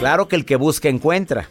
Claro 0.00 0.28
que 0.28 0.36
el 0.36 0.46
que 0.46 0.56
busca 0.56 0.88
encuentra. 0.88 1.50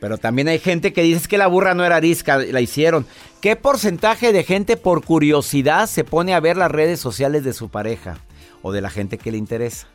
Pero 0.00 0.16
también 0.16 0.48
hay 0.48 0.58
gente 0.58 0.94
que 0.94 1.02
dice 1.02 1.28
que 1.28 1.36
la 1.36 1.46
burra 1.46 1.74
no 1.74 1.84
era 1.84 1.96
arisca, 1.96 2.38
la 2.38 2.62
hicieron. 2.62 3.04
¿Qué 3.42 3.54
porcentaje 3.54 4.32
de 4.32 4.44
gente 4.44 4.78
por 4.78 5.04
curiosidad 5.04 5.86
se 5.86 6.02
pone 6.02 6.32
a 6.32 6.40
ver 6.40 6.56
las 6.56 6.70
redes 6.70 7.00
sociales 7.00 7.44
de 7.44 7.52
su 7.52 7.68
pareja 7.68 8.16
o 8.62 8.72
de 8.72 8.80
la 8.80 8.88
gente 8.88 9.18
que 9.18 9.30
le 9.30 9.36
interesa? 9.36 9.88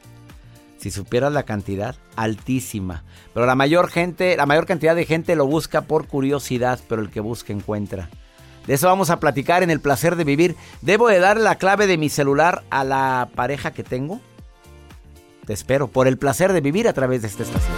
Si 0.78 0.92
supieras 0.92 1.34
la 1.34 1.42
cantidad, 1.42 1.96
altísima. 2.16 3.04
Pero 3.34 3.48
la 3.48 3.56
mayor 3.56 3.90
gente, 3.90 4.38
la 4.38 4.46
mayor 4.46 4.68
cantidad 4.68 4.96
de 4.96 5.06
gente 5.08 5.36
lo 5.36 5.48
busca 5.48 5.82
por 5.82 6.06
curiosidad, 6.06 6.80
pero 6.88 7.02
el 7.02 7.10
que 7.10 7.20
busca 7.20 7.52
encuentra. 7.52 8.10
De 8.68 8.76
eso 8.76 8.86
vamos 8.86 9.10
a 9.10 9.20
platicar 9.20 9.64
en 9.64 9.72
el 9.72 9.80
placer 9.80 10.18
de 10.18 10.24
vivir. 10.24 10.56
¿Debo 10.84 11.08
de 11.08 11.18
darle 11.18 11.44
la 11.44 11.56
clave 11.56 11.88
de 11.88 11.98
mi 11.98 12.10
celular 12.10 12.62
a 12.70 12.84
la 12.84 13.30
pareja 13.34 13.72
que 13.72 13.84
tengo? 13.84 14.22
Te 15.46 15.54
espero 15.54 15.88
por 15.88 16.08
el 16.08 16.18
placer 16.18 16.54
de 16.54 16.62
vivir 16.62 16.88
a 16.88 16.94
través 16.94 17.22
de 17.22 17.28
esta 17.28 17.44
estación. 17.44 17.74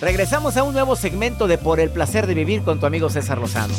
Regresamos 0.00 0.58
a 0.58 0.62
un 0.64 0.74
nuevo 0.74 0.96
segmento 0.96 1.46
de 1.46 1.56
Por 1.56 1.80
el 1.80 1.88
placer 1.88 2.26
de 2.26 2.34
vivir 2.34 2.62
con 2.62 2.78
tu 2.78 2.84
amigo 2.84 3.08
César 3.08 3.38
Lozano. 3.38 3.72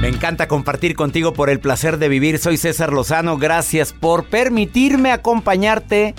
Me 0.00 0.08
encanta 0.08 0.48
compartir 0.48 0.96
contigo 0.96 1.34
por 1.34 1.50
el 1.50 1.60
placer 1.60 1.98
de 1.98 2.08
vivir. 2.08 2.38
Soy 2.38 2.56
César 2.56 2.94
Lozano. 2.94 3.36
Gracias 3.36 3.92
por 3.92 4.24
permitirme 4.24 5.12
acompañarte 5.12 6.14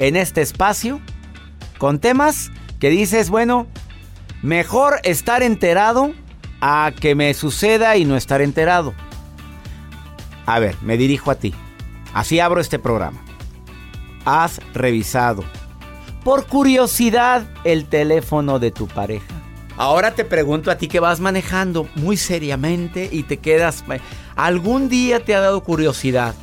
en 0.00 0.16
este 0.16 0.40
espacio 0.40 1.00
con 1.78 2.00
temas 2.00 2.50
que 2.80 2.90
dices, 2.90 3.30
bueno, 3.30 3.68
Mejor 4.42 5.00
estar 5.04 5.42
enterado 5.42 6.12
a 6.60 6.92
que 6.98 7.14
me 7.14 7.32
suceda 7.34 7.96
y 7.96 8.04
no 8.04 8.16
estar 8.16 8.40
enterado. 8.40 8.94
A 10.46 10.58
ver, 10.58 10.76
me 10.82 10.96
dirijo 10.96 11.30
a 11.30 11.34
ti. 11.34 11.54
Así 12.14 12.40
abro 12.40 12.60
este 12.60 12.78
programa. 12.78 13.22
Has 14.24 14.60
revisado, 14.74 15.44
por 16.24 16.46
curiosidad, 16.46 17.48
el 17.64 17.86
teléfono 17.86 18.58
de 18.58 18.70
tu 18.70 18.86
pareja. 18.88 19.34
Ahora 19.76 20.14
te 20.14 20.24
pregunto 20.24 20.70
a 20.70 20.76
ti 20.76 20.88
que 20.88 21.00
vas 21.00 21.20
manejando 21.20 21.88
muy 21.94 22.16
seriamente 22.16 23.08
y 23.10 23.22
te 23.22 23.38
quedas... 23.38 23.84
¿Algún 24.36 24.88
día 24.88 25.24
te 25.24 25.34
ha 25.34 25.40
dado 25.40 25.62
curiosidad 25.62 26.34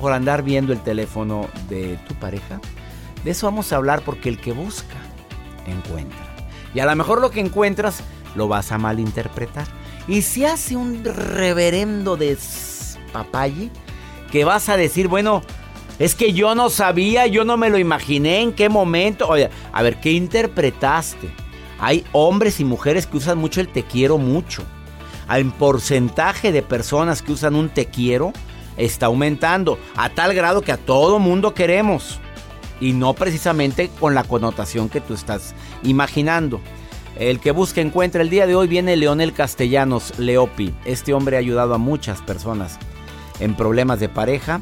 por 0.00 0.12
andar 0.12 0.42
viendo 0.42 0.72
el 0.72 0.82
teléfono 0.82 1.48
de 1.68 1.98
tu 2.08 2.14
pareja? 2.14 2.60
De 3.24 3.30
eso 3.30 3.46
vamos 3.46 3.72
a 3.72 3.76
hablar 3.76 4.02
porque 4.02 4.28
el 4.28 4.40
que 4.40 4.52
busca, 4.52 4.96
encuentra. 5.66 6.25
Y 6.76 6.80
a 6.80 6.84
lo 6.84 6.94
mejor 6.94 7.22
lo 7.22 7.30
que 7.30 7.40
encuentras 7.40 8.00
lo 8.34 8.48
vas 8.48 8.70
a 8.70 8.76
malinterpretar. 8.76 9.66
Y 10.06 10.20
si 10.20 10.44
hace 10.44 10.76
un 10.76 11.02
reverendo 11.04 12.18
de 12.18 12.36
papayi 13.14 13.70
que 14.30 14.44
vas 14.44 14.68
a 14.68 14.76
decir, 14.76 15.08
bueno, 15.08 15.42
es 15.98 16.14
que 16.14 16.34
yo 16.34 16.54
no 16.54 16.68
sabía, 16.68 17.26
yo 17.26 17.46
no 17.46 17.56
me 17.56 17.70
lo 17.70 17.78
imaginé 17.78 18.42
en 18.42 18.52
qué 18.52 18.68
momento. 18.68 19.30
A 19.72 19.82
ver, 19.82 20.00
¿qué 20.00 20.12
interpretaste? 20.12 21.30
Hay 21.78 22.04
hombres 22.12 22.60
y 22.60 22.66
mujeres 22.66 23.06
que 23.06 23.16
usan 23.16 23.38
mucho 23.38 23.62
el 23.62 23.68
te 23.68 23.82
quiero 23.82 24.18
mucho. 24.18 24.62
El 25.30 25.50
porcentaje 25.52 26.52
de 26.52 26.60
personas 26.60 27.22
que 27.22 27.32
usan 27.32 27.56
un 27.56 27.70
te 27.70 27.86
quiero 27.86 28.34
está 28.76 29.06
aumentando 29.06 29.78
a 29.96 30.10
tal 30.10 30.34
grado 30.34 30.60
que 30.60 30.72
a 30.72 30.76
todo 30.76 31.20
mundo 31.20 31.54
queremos 31.54 32.20
y 32.80 32.92
no 32.92 33.14
precisamente 33.14 33.90
con 34.00 34.14
la 34.14 34.24
connotación 34.24 34.88
que 34.88 35.00
tú 35.00 35.14
estás 35.14 35.54
imaginando. 35.82 36.60
El 37.18 37.40
que 37.40 37.50
busca 37.50 37.80
encuentra. 37.80 38.22
El 38.22 38.30
día 38.30 38.46
de 38.46 38.54
hoy 38.54 38.68
viene 38.68 38.96
Leonel 38.96 39.32
Castellanos 39.32 40.18
Leopi. 40.18 40.74
Este 40.84 41.14
hombre 41.14 41.36
ha 41.36 41.40
ayudado 41.40 41.74
a 41.74 41.78
muchas 41.78 42.20
personas 42.20 42.78
en 43.40 43.54
problemas 43.54 44.00
de 44.00 44.08
pareja. 44.08 44.60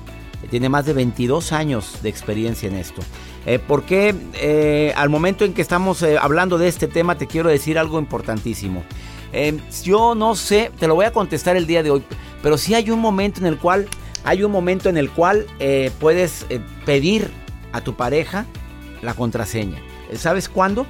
Tiene 0.51 0.69
más 0.69 0.85
de 0.85 0.93
22 0.93 1.53
años 1.53 1.99
de 2.03 2.11
experiencia 2.11 2.69
en 2.69 2.77
esto. 2.77 3.03
Eh, 3.47 3.59
porque 3.59 4.15
eh, 4.35 4.93
al 4.97 5.11
momento 5.11 5.45
en 5.45 5.53
que 5.53 5.63
estamos 5.63 6.03
eh, 6.03 6.17
hablando 6.19 6.57
de 6.57 6.69
este 6.69 6.89
tema 6.89 7.19
te 7.19 7.27
quiero 7.27 7.51
decir 7.51 7.79
algo 7.79 7.99
importantísimo. 7.99 8.83
yo 9.83 10.15
no 10.15 10.37
sé, 10.37 10.71
te 10.79 10.87
lo 10.87 10.95
voy 10.95 11.07
a 11.07 11.13
contestar 11.13 11.57
el 11.57 11.67
día 11.67 11.83
de 11.83 11.91
hoy, 11.91 12.05
pero 12.43 12.57
sí 12.57 12.75
hay 12.75 12.91
un 12.91 13.01
momento 13.01 13.41
en 13.41 13.47
el 13.47 13.59
cual 13.59 13.89
hay 14.23 14.45
un 14.45 14.53
momento 14.53 14.89
en 14.89 14.97
el 14.97 15.11
cual 15.11 15.47
puedes 15.99 16.47
pedir 16.87 17.31
a 17.75 17.81
tu 17.83 17.95
pareja 17.95 18.47
la 19.03 19.15
contraseña. 19.15 19.83
¿Sabes 20.15 20.49
cuándo? 20.49 20.87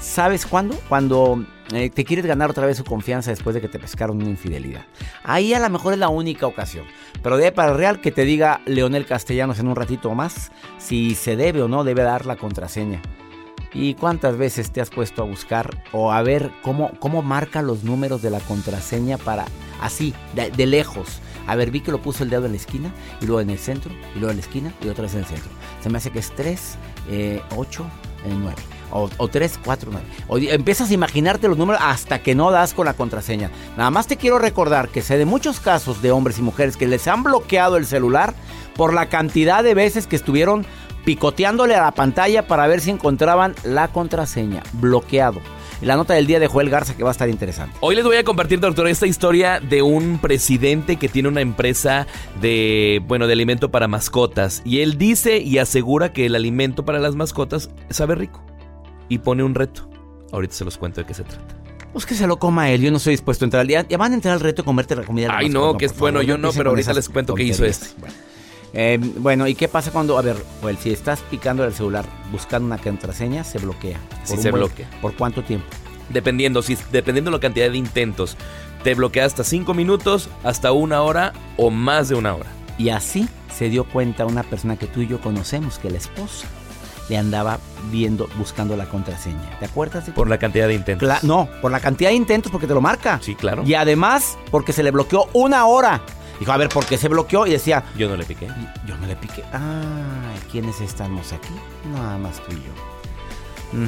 ¿Sabes 0.00 0.46
cuándo? 0.46 0.74
Cuando 0.88 1.44
eh, 1.72 1.90
te 1.90 2.04
quieres 2.04 2.24
ganar 2.24 2.50
otra 2.50 2.66
vez 2.66 2.78
su 2.78 2.84
confianza 2.84 3.30
después 3.30 3.54
de 3.54 3.60
que 3.60 3.68
te 3.68 3.78
pescaron 3.78 4.16
una 4.16 4.30
infidelidad. 4.30 4.86
Ahí 5.22 5.52
a 5.52 5.60
lo 5.60 5.68
mejor 5.68 5.92
es 5.92 5.98
la 5.98 6.08
única 6.08 6.46
ocasión. 6.46 6.86
Pero 7.22 7.36
debe 7.36 7.52
para 7.52 7.72
el 7.72 7.78
real 7.78 8.00
que 8.00 8.12
te 8.12 8.24
diga 8.24 8.62
Leonel 8.64 9.04
Castellanos 9.04 9.58
en 9.58 9.68
un 9.68 9.76
ratito 9.76 10.14
más 10.14 10.50
si 10.78 11.14
se 11.14 11.36
debe 11.36 11.62
o 11.62 11.68
no 11.68 11.84
debe 11.84 12.02
dar 12.02 12.24
la 12.24 12.36
contraseña. 12.36 13.02
¿Y 13.74 13.92
cuántas 13.92 14.38
veces 14.38 14.72
te 14.72 14.80
has 14.80 14.88
puesto 14.88 15.22
a 15.22 15.26
buscar 15.26 15.82
o 15.92 16.12
a 16.12 16.22
ver 16.22 16.50
cómo, 16.62 16.92
cómo 16.98 17.20
marca 17.20 17.60
los 17.60 17.84
números 17.84 18.22
de 18.22 18.30
la 18.30 18.40
contraseña 18.40 19.18
para 19.18 19.44
así, 19.82 20.14
de 20.34 20.66
lejos? 20.66 21.20
A 21.46 21.54
ver, 21.56 21.70
vi 21.70 21.80
que 21.80 21.90
lo 21.90 22.00
puso 22.00 22.24
el 22.24 22.30
dedo 22.30 22.46
en 22.46 22.52
la 22.52 22.56
esquina, 22.56 22.90
y 23.20 23.26
luego 23.26 23.40
en 23.40 23.50
el 23.50 23.58
centro, 23.58 23.92
y 24.14 24.18
luego 24.18 24.30
en 24.30 24.36
la 24.36 24.42
esquina, 24.42 24.72
y 24.82 24.88
otra 24.88 25.02
vez 25.02 25.14
en 25.14 25.20
el 25.20 25.26
centro. 25.26 25.50
Se 25.82 25.88
me 25.88 25.98
hace 25.98 26.10
que 26.10 26.18
es 26.18 26.32
3, 26.34 26.76
8, 27.56 27.86
9. 28.28 28.54
O, 28.92 29.10
o 29.16 29.28
3, 29.28 29.60
4, 29.64 29.90
9. 29.92 30.06
O, 30.28 30.38
empiezas 30.38 30.90
a 30.90 30.94
imaginarte 30.94 31.48
los 31.48 31.58
números 31.58 31.80
hasta 31.84 32.22
que 32.22 32.34
no 32.34 32.50
das 32.50 32.72
con 32.72 32.86
la 32.86 32.94
contraseña. 32.94 33.50
Nada 33.76 33.90
más 33.90 34.06
te 34.06 34.16
quiero 34.16 34.38
recordar 34.38 34.88
que 34.88 35.02
sé 35.02 35.18
de 35.18 35.24
muchos 35.24 35.60
casos 35.60 36.02
de 36.02 36.12
hombres 36.12 36.38
y 36.38 36.42
mujeres 36.42 36.76
que 36.76 36.86
les 36.86 37.06
han 37.08 37.22
bloqueado 37.22 37.76
el 37.76 37.86
celular 37.86 38.34
por 38.74 38.94
la 38.94 39.08
cantidad 39.08 39.64
de 39.64 39.74
veces 39.74 40.06
que 40.06 40.16
estuvieron 40.16 40.64
picoteándole 41.04 41.74
a 41.74 41.82
la 41.82 41.92
pantalla 41.92 42.46
para 42.46 42.66
ver 42.66 42.80
si 42.80 42.90
encontraban 42.90 43.54
la 43.64 43.88
contraseña. 43.88 44.62
Bloqueado. 44.74 45.40
La 45.80 45.96
nota 45.96 46.14
del 46.14 46.26
día 46.26 46.40
de 46.40 46.46
Joel 46.46 46.70
Garza 46.70 46.96
que 46.96 47.02
va 47.02 47.10
a 47.10 47.12
estar 47.12 47.28
interesante. 47.28 47.76
Hoy 47.80 47.94
les 47.96 48.04
voy 48.04 48.16
a 48.16 48.24
compartir, 48.24 48.60
doctor, 48.60 48.88
esta 48.88 49.06
historia 49.06 49.60
de 49.60 49.82
un 49.82 50.18
presidente 50.18 50.96
que 50.96 51.08
tiene 51.08 51.28
una 51.28 51.40
empresa 51.40 52.06
de, 52.40 53.02
bueno, 53.06 53.26
de 53.26 53.32
alimento 53.32 53.70
para 53.70 53.88
mascotas. 53.88 54.62
Y 54.64 54.80
él 54.80 54.98
dice 54.98 55.38
y 55.38 55.58
asegura 55.58 56.12
que 56.12 56.26
el 56.26 56.34
alimento 56.34 56.84
para 56.84 56.98
las 56.98 57.14
mascotas 57.14 57.70
sabe 57.90 58.14
rico. 58.14 58.42
Y 59.08 59.18
pone 59.18 59.42
un 59.42 59.54
reto. 59.54 59.88
Ahorita 60.32 60.54
se 60.54 60.64
los 60.64 60.76
cuento 60.78 61.00
de 61.00 61.06
qué 61.06 61.14
se 61.14 61.22
trata. 61.24 61.54
Pues 61.92 62.04
que 62.04 62.14
se 62.14 62.26
lo 62.26 62.38
coma 62.38 62.70
él, 62.70 62.82
yo 62.82 62.90
no 62.90 62.98
estoy 62.98 63.12
dispuesto 63.12 63.44
a 63.44 63.46
entrar 63.46 63.60
al 63.62 63.66
día. 63.68 63.86
Ya 63.88 63.96
van 63.96 64.12
a 64.12 64.16
entrar 64.16 64.34
al 64.34 64.40
reto 64.40 64.62
de 64.62 64.66
comerte 64.66 64.94
la 64.96 65.02
comida. 65.02 65.26
de 65.26 65.32
la 65.32 65.38
Ay, 65.38 65.48
mascota, 65.48 65.72
no, 65.72 65.78
que 65.78 65.84
es 65.86 65.96
bueno, 65.96 66.20
yo 66.22 66.36
no, 66.36 66.52
pero 66.52 66.70
ahorita 66.70 66.92
les 66.92 67.08
cuento 67.08 67.34
qué 67.34 67.44
hizo 67.44 67.64
este. 67.64 67.86
Bueno. 67.98 68.14
Eh, 68.72 68.98
bueno, 69.18 69.46
¿y 69.46 69.54
qué 69.54 69.68
pasa 69.68 69.90
cuando, 69.90 70.18
a 70.18 70.22
ver, 70.22 70.36
Joel, 70.60 70.76
si 70.76 70.90
estás 70.92 71.20
picando 71.30 71.64
el 71.64 71.72
celular 71.72 72.04
buscando 72.30 72.66
una 72.66 72.78
contraseña, 72.78 73.42
se 73.44 73.58
bloquea? 73.58 73.98
Sí, 74.24 74.36
se 74.36 74.50
buen- 74.50 74.60
bloquea. 74.64 74.88
¿Por 75.00 75.14
cuánto 75.16 75.42
tiempo? 75.42 75.66
Dependiendo, 76.10 76.62
si, 76.62 76.76
dependiendo 76.92 77.30
de 77.30 77.36
la 77.36 77.40
cantidad 77.40 77.70
de 77.70 77.76
intentos. 77.76 78.36
Te 78.84 78.94
bloquea 78.94 79.24
hasta 79.24 79.42
5 79.42 79.74
minutos, 79.74 80.28
hasta 80.44 80.70
una 80.72 81.02
hora 81.02 81.32
o 81.56 81.70
más 81.70 82.08
de 82.08 82.14
una 82.14 82.34
hora. 82.34 82.46
Y 82.78 82.90
así 82.90 83.28
se 83.56 83.68
dio 83.70 83.84
cuenta 83.84 84.26
una 84.26 84.42
persona 84.42 84.76
que 84.76 84.86
tú 84.86 85.00
y 85.00 85.08
yo 85.08 85.20
conocemos, 85.20 85.78
que 85.78 85.90
la 85.90 85.96
esposa 85.98 86.46
le 87.08 87.16
andaba 87.16 87.58
viendo, 87.90 88.28
buscando 88.36 88.76
la 88.76 88.84
contraseña. 88.86 89.58
¿Te 89.58 89.64
acuerdas? 89.64 90.06
De 90.06 90.12
Por 90.12 90.28
la 90.28 90.38
cantidad 90.38 90.68
de 90.68 90.74
intentos. 90.74 91.08
Cla- 91.08 91.22
no, 91.22 91.48
por 91.62 91.72
la 91.72 91.80
cantidad 91.80 92.10
de 92.10 92.16
intentos 92.16 92.52
porque 92.52 92.66
te 92.66 92.74
lo 92.74 92.80
marca. 92.80 93.18
Sí, 93.22 93.34
claro. 93.34 93.62
Y 93.64 93.74
además 93.74 94.36
porque 94.50 94.72
se 94.72 94.82
le 94.82 94.90
bloqueó 94.90 95.28
una 95.32 95.66
hora. 95.66 96.02
Dijo, 96.38 96.52
a 96.52 96.56
ver, 96.56 96.68
¿por 96.68 96.84
qué 96.86 96.98
se 96.98 97.08
bloqueó? 97.08 97.46
Y 97.46 97.50
decía, 97.52 97.84
Yo 97.96 98.08
no 98.08 98.16
le 98.16 98.24
piqué. 98.24 98.46
"Y- 98.46 98.88
yo 98.88 98.96
me 98.98 99.06
le 99.06 99.16
piqué. 99.16 99.42
Ay, 99.52 100.38
¿quiénes 100.50 100.80
estamos 100.80 101.32
aquí? 101.32 101.48
Nada 101.92 102.18
más 102.18 102.36
tú 102.44 102.52
y 102.52 102.56
yo. 102.56 103.86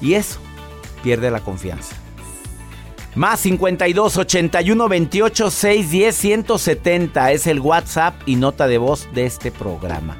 Y 0.00 0.14
eso, 0.14 0.38
pierde 1.02 1.30
la 1.30 1.40
confianza. 1.40 1.96
Más 3.14 3.40
52 3.40 4.16
81 4.16 4.88
28 4.88 5.50
610 5.50 6.14
170 6.16 7.32
es 7.32 7.46
el 7.46 7.58
WhatsApp 7.60 8.14
y 8.26 8.36
nota 8.36 8.68
de 8.68 8.78
voz 8.78 9.08
de 9.14 9.26
este 9.26 9.50
programa. 9.50 10.16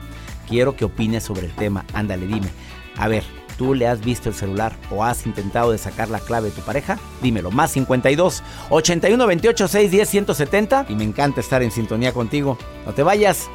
Quiero 0.49 0.75
que 0.75 0.87
opines 0.87 1.23
sobre 1.25 1.47
el 1.47 1.55
tema. 1.55 1.85
Ándale, 1.93 2.27
dime. 2.27 2.49
A 2.97 3.07
ver, 3.07 3.23
¿tú 3.59 3.75
le 3.75 3.87
has 3.87 4.01
visto 4.01 4.31
el 4.31 4.35
celular 4.35 4.75
o 4.91 5.05
has 5.05 5.27
intentado 5.27 5.73
de 5.73 5.79
sacar 5.79 6.09
la 6.09 6.21
clave 6.21 6.49
de 6.49 6.55
tu 6.55 6.63
pareja? 6.63 6.99
Dímelo. 7.21 7.51
Más 7.51 7.73
52 7.73 8.43
81 8.71 9.27
28 9.27 9.69
610 9.69 10.09
170 10.09 10.87
y 10.89 10.95
me 10.95 11.05
encanta 11.05 11.41
estar 11.41 11.63
en 11.63 11.71
sintonía 11.71 12.15
contigo. 12.15 12.57
No 12.87 12.95
te 12.95 13.03
vayas. 13.03 13.51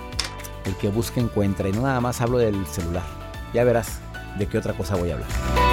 El 0.66 0.76
que 0.76 0.90
busca 0.90 1.20
encuentra 1.20 1.68
y 1.68 1.72
no 1.72 1.82
nada 1.82 2.00
más 2.00 2.22
hablo 2.22 2.38
del 2.38 2.68
celular. 2.68 3.04
Ya 3.54 3.64
verás 3.64 4.00
de 4.38 4.46
qué 4.48 4.58
otra 4.58 4.74
cosa 4.74 4.96
voy 4.96 5.10
a 5.10 5.14
hablar. 5.16 5.73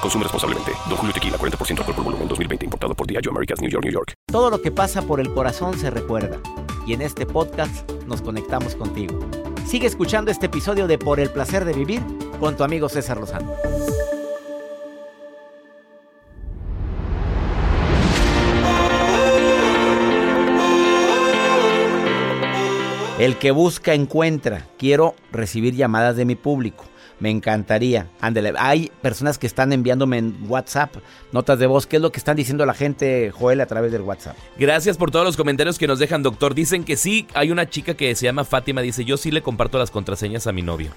Consume 0.00 0.24
responsablemente. 0.24 0.72
Don 0.88 0.96
Julio 0.96 1.12
Tequila, 1.12 1.36
40% 1.36 1.78
alcohol 1.78 1.94
por 1.94 2.04
volumen, 2.04 2.28
2020. 2.28 2.64
Importado 2.64 2.94
por 2.94 3.06
Diageo 3.06 3.32
Americas, 3.32 3.60
New 3.60 3.70
York, 3.70 3.84
New 3.84 3.92
York. 3.92 4.14
Todo 4.26 4.50
lo 4.50 4.62
que 4.62 4.70
pasa 4.70 5.02
por 5.02 5.20
el 5.20 5.32
corazón 5.32 5.78
se 5.78 5.90
recuerda. 5.90 6.38
Y 6.86 6.94
en 6.94 7.02
este 7.02 7.26
podcast 7.26 7.90
nos 8.06 8.22
conectamos 8.22 8.74
contigo. 8.74 9.18
Sigue 9.66 9.86
escuchando 9.86 10.30
este 10.30 10.46
episodio 10.46 10.86
de 10.86 10.98
Por 10.98 11.20
el 11.20 11.30
placer 11.30 11.64
de 11.64 11.72
vivir 11.72 12.02
con 12.40 12.56
tu 12.56 12.64
amigo 12.64 12.88
César 12.88 13.18
Lozano. 13.18 13.52
El 23.18 23.36
que 23.36 23.50
busca 23.50 23.92
encuentra. 23.92 24.66
Quiero 24.78 25.14
recibir 25.30 25.74
llamadas 25.74 26.16
de 26.16 26.24
mi 26.24 26.36
público. 26.36 26.89
Me 27.20 27.30
encantaría. 27.30 28.08
Ándale, 28.20 28.52
hay 28.58 28.90
personas 29.02 29.38
que 29.38 29.46
están 29.46 29.72
enviándome 29.72 30.18
en 30.18 30.36
WhatsApp 30.48 30.96
notas 31.32 31.58
de 31.58 31.66
voz. 31.66 31.86
¿Qué 31.86 31.96
es 31.96 32.02
lo 32.02 32.10
que 32.10 32.18
están 32.18 32.36
diciendo 32.36 32.64
la 32.66 32.74
gente, 32.74 33.30
Joel, 33.30 33.60
a 33.60 33.66
través 33.66 33.92
del 33.92 34.02
WhatsApp? 34.02 34.36
Gracias 34.58 34.96
por 34.96 35.10
todos 35.10 35.24
los 35.24 35.36
comentarios 35.36 35.78
que 35.78 35.86
nos 35.86 35.98
dejan, 35.98 36.22
doctor. 36.22 36.54
Dicen 36.54 36.84
que 36.84 36.96
sí, 36.96 37.26
hay 37.34 37.50
una 37.50 37.68
chica 37.68 37.94
que 37.94 38.14
se 38.14 38.24
llama 38.24 38.44
Fátima, 38.44 38.80
dice, 38.80 39.04
yo 39.04 39.16
sí 39.16 39.30
le 39.30 39.42
comparto 39.42 39.78
las 39.78 39.90
contraseñas 39.90 40.46
a 40.46 40.52
mi 40.52 40.62
novio, 40.62 40.90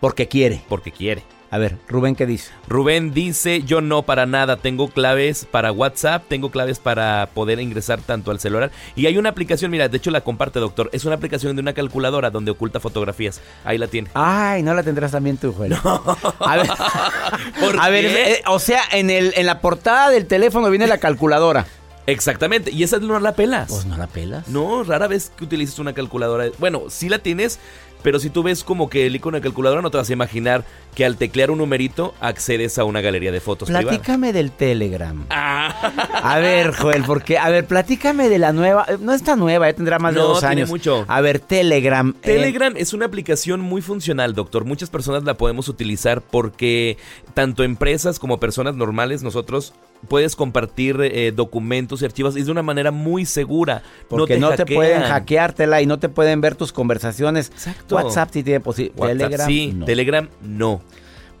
Porque 0.00 0.28
quiere. 0.28 0.62
porque 0.68 0.92
quiere. 0.92 1.22
A 1.52 1.58
ver, 1.58 1.78
Rubén, 1.88 2.14
¿qué 2.14 2.26
dice? 2.26 2.52
Rubén 2.68 3.12
dice, 3.12 3.62
yo 3.64 3.80
no 3.80 4.02
para 4.02 4.24
nada, 4.24 4.56
tengo 4.56 4.86
claves 4.88 5.44
para 5.50 5.72
WhatsApp, 5.72 6.22
tengo 6.28 6.52
claves 6.52 6.78
para 6.78 7.28
poder 7.34 7.58
ingresar 7.58 8.00
tanto 8.00 8.30
al 8.30 8.38
celular. 8.38 8.70
Y 8.94 9.06
hay 9.06 9.18
una 9.18 9.30
aplicación, 9.30 9.72
mira, 9.72 9.88
de 9.88 9.96
hecho 9.96 10.12
la 10.12 10.20
comparte, 10.20 10.60
doctor, 10.60 10.90
es 10.92 11.04
una 11.04 11.16
aplicación 11.16 11.56
de 11.56 11.62
una 11.62 11.72
calculadora 11.72 12.30
donde 12.30 12.52
oculta 12.52 12.78
fotografías. 12.78 13.40
Ahí 13.64 13.78
la 13.78 13.88
tiene. 13.88 14.10
Ay, 14.14 14.62
no 14.62 14.74
la 14.74 14.84
tendrás 14.84 15.10
también 15.10 15.38
tú, 15.38 15.52
Joel. 15.52 15.74
A 15.74 16.56
ver, 16.56 16.68
¿Por 17.60 17.80
a 17.80 17.88
ver 17.88 18.04
eh, 18.04 18.42
o 18.46 18.60
sea, 18.60 18.82
en, 18.92 19.10
el, 19.10 19.32
en 19.36 19.46
la 19.46 19.60
portada 19.60 20.10
del 20.10 20.26
teléfono 20.26 20.70
viene 20.70 20.86
la 20.86 20.98
calculadora. 20.98 21.66
Exactamente, 22.06 22.70
y 22.70 22.82
esa 22.82 22.98
no 22.98 23.18
la 23.20 23.34
pelas. 23.34 23.68
Pues 23.68 23.86
no 23.86 23.96
la 23.96 24.06
pelas. 24.06 24.48
No, 24.48 24.82
rara 24.82 25.06
vez 25.06 25.30
que 25.36 25.44
utilices 25.44 25.78
una 25.78 25.92
calculadora. 25.92 26.46
Bueno, 26.58 26.84
sí 26.88 27.08
la 27.08 27.18
tienes, 27.18 27.58
pero 28.02 28.18
si 28.18 28.30
tú 28.30 28.42
ves 28.42 28.64
como 28.64 28.88
que 28.90 29.06
el 29.06 29.16
icono 29.16 29.36
de 29.36 29.42
calculadora, 29.42 29.82
no 29.82 29.90
te 29.90 29.96
vas 29.98 30.08
a 30.10 30.12
imaginar 30.12 30.64
que 30.94 31.04
al 31.04 31.16
teclear 31.16 31.50
un 31.50 31.58
numerito 31.58 32.14
accedes 32.20 32.78
a 32.78 32.84
una 32.84 33.00
galería 33.00 33.30
de 33.32 33.40
fotos. 33.40 33.68
Platícame 33.68 34.32
del 34.32 34.50
Telegram. 34.50 35.24
Ah, 35.30 35.92
A 36.22 36.38
ver, 36.38 36.72
Joel, 36.74 37.04
porque, 37.04 37.38
a 37.38 37.48
ver, 37.50 37.66
platícame 37.66 38.28
de 38.28 38.38
la 38.38 38.52
nueva. 38.52 38.84
eh, 38.88 38.96
No 39.00 39.12
está 39.12 39.36
nueva, 39.36 39.68
ya 39.70 39.74
tendrá 39.76 39.98
más 39.98 40.14
de 40.14 40.20
No, 40.20 40.28
dos 40.28 40.40
tiene 40.40 40.52
años. 40.54 40.68
mucho. 40.68 41.04
A 41.08 41.20
ver, 41.20 41.38
Telegram. 41.40 42.14
eh, 42.22 42.26
Telegram 42.26 42.74
es 42.76 42.92
una 42.92 43.06
aplicación 43.06 43.60
muy 43.60 43.82
funcional, 43.82 44.34
doctor. 44.34 44.64
Muchas 44.64 44.90
personas 44.90 45.24
la 45.24 45.34
podemos 45.34 45.68
utilizar 45.68 46.20
porque 46.22 46.96
tanto 47.34 47.62
empresas 47.64 48.18
como 48.18 48.40
personas 48.40 48.74
normales, 48.74 49.22
nosotros 49.22 49.72
puedes 50.08 50.34
compartir 50.34 50.96
eh, 51.02 51.30
documentos 51.30 52.00
y 52.00 52.06
archivos 52.06 52.34
y 52.34 52.40
es 52.40 52.46
de 52.46 52.52
una 52.52 52.62
manera 52.62 52.90
muy 52.90 53.26
segura. 53.26 53.82
porque 54.08 54.38
no 54.38 54.48
te, 54.50 54.56
hackean. 54.58 54.76
pueden 54.76 55.02
hackeártela 55.02 55.82
y 55.82 55.86
no 55.86 55.98
te 55.98 56.08
pueden 56.08 56.40
ver 56.40 56.54
tus 56.54 56.72
conversaciones. 56.72 57.48
Exacto. 57.50 57.89
WhatsApp 57.96 58.30
sí 58.32 58.42
tiene 58.42 58.60
posibilidad. 58.60 59.06
Telegram. 59.06 59.46
sí, 59.48 59.72
no. 59.74 59.84
Telegram 59.86 60.28
no. 60.42 60.80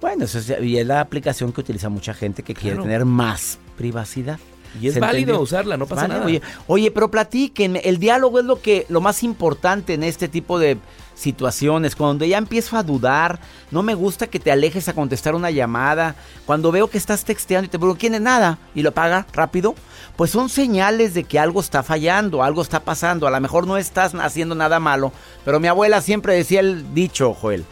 Bueno, 0.00 0.24
eso 0.24 0.38
es, 0.38 0.52
y 0.62 0.78
es 0.78 0.86
la 0.86 1.00
aplicación 1.00 1.52
que 1.52 1.60
utiliza 1.60 1.88
mucha 1.88 2.14
gente 2.14 2.42
que 2.42 2.54
quiere 2.54 2.76
Claro. 2.76 2.84
tener 2.84 3.04
más 3.04 3.58
privacidad. 3.76 4.38
Y 4.80 4.86
es 4.86 4.94
¿Se 4.94 5.00
válido 5.00 5.20
entendió? 5.20 5.40
usarla, 5.42 5.76
no 5.76 5.86
pasa 5.86 6.06
nada. 6.08 6.24
Oye, 6.24 6.40
oye, 6.68 6.90
pero 6.92 7.10
platíquenme, 7.10 7.80
el 7.80 7.98
diálogo 7.98 8.38
es 8.38 8.44
lo 8.44 8.60
que 8.62 8.86
lo 8.88 9.00
más 9.00 9.22
importante 9.24 9.94
en 9.94 10.04
este 10.04 10.28
tipo 10.28 10.58
de 10.60 10.78
situaciones, 11.20 11.94
cuando 11.94 12.24
ya 12.24 12.38
empiezo 12.38 12.76
a 12.76 12.82
dudar, 12.82 13.38
no 13.70 13.82
me 13.82 13.94
gusta 13.94 14.26
que 14.26 14.40
te 14.40 14.50
alejes 14.50 14.88
a 14.88 14.94
contestar 14.94 15.34
una 15.34 15.50
llamada, 15.50 16.16
cuando 16.46 16.72
veo 16.72 16.88
que 16.88 16.98
estás 16.98 17.24
texteando 17.24 17.66
y 17.66 17.68
te 17.68 17.78
pregunto, 17.78 18.00
¿quién 18.00 18.14
es 18.14 18.20
nada? 18.20 18.58
Y 18.74 18.82
lo 18.82 18.92
paga 18.92 19.26
rápido, 19.32 19.74
pues 20.16 20.30
son 20.30 20.48
señales 20.48 21.14
de 21.14 21.24
que 21.24 21.38
algo 21.38 21.60
está 21.60 21.82
fallando, 21.82 22.42
algo 22.42 22.62
está 22.62 22.80
pasando, 22.80 23.26
a 23.26 23.30
lo 23.30 23.40
mejor 23.40 23.66
no 23.66 23.76
estás 23.76 24.14
haciendo 24.14 24.54
nada 24.54 24.80
malo, 24.80 25.12
pero 25.44 25.60
mi 25.60 25.68
abuela 25.68 26.00
siempre 26.00 26.34
decía 26.34 26.60
el 26.60 26.94
dicho, 26.94 27.34
Joel, 27.34 27.64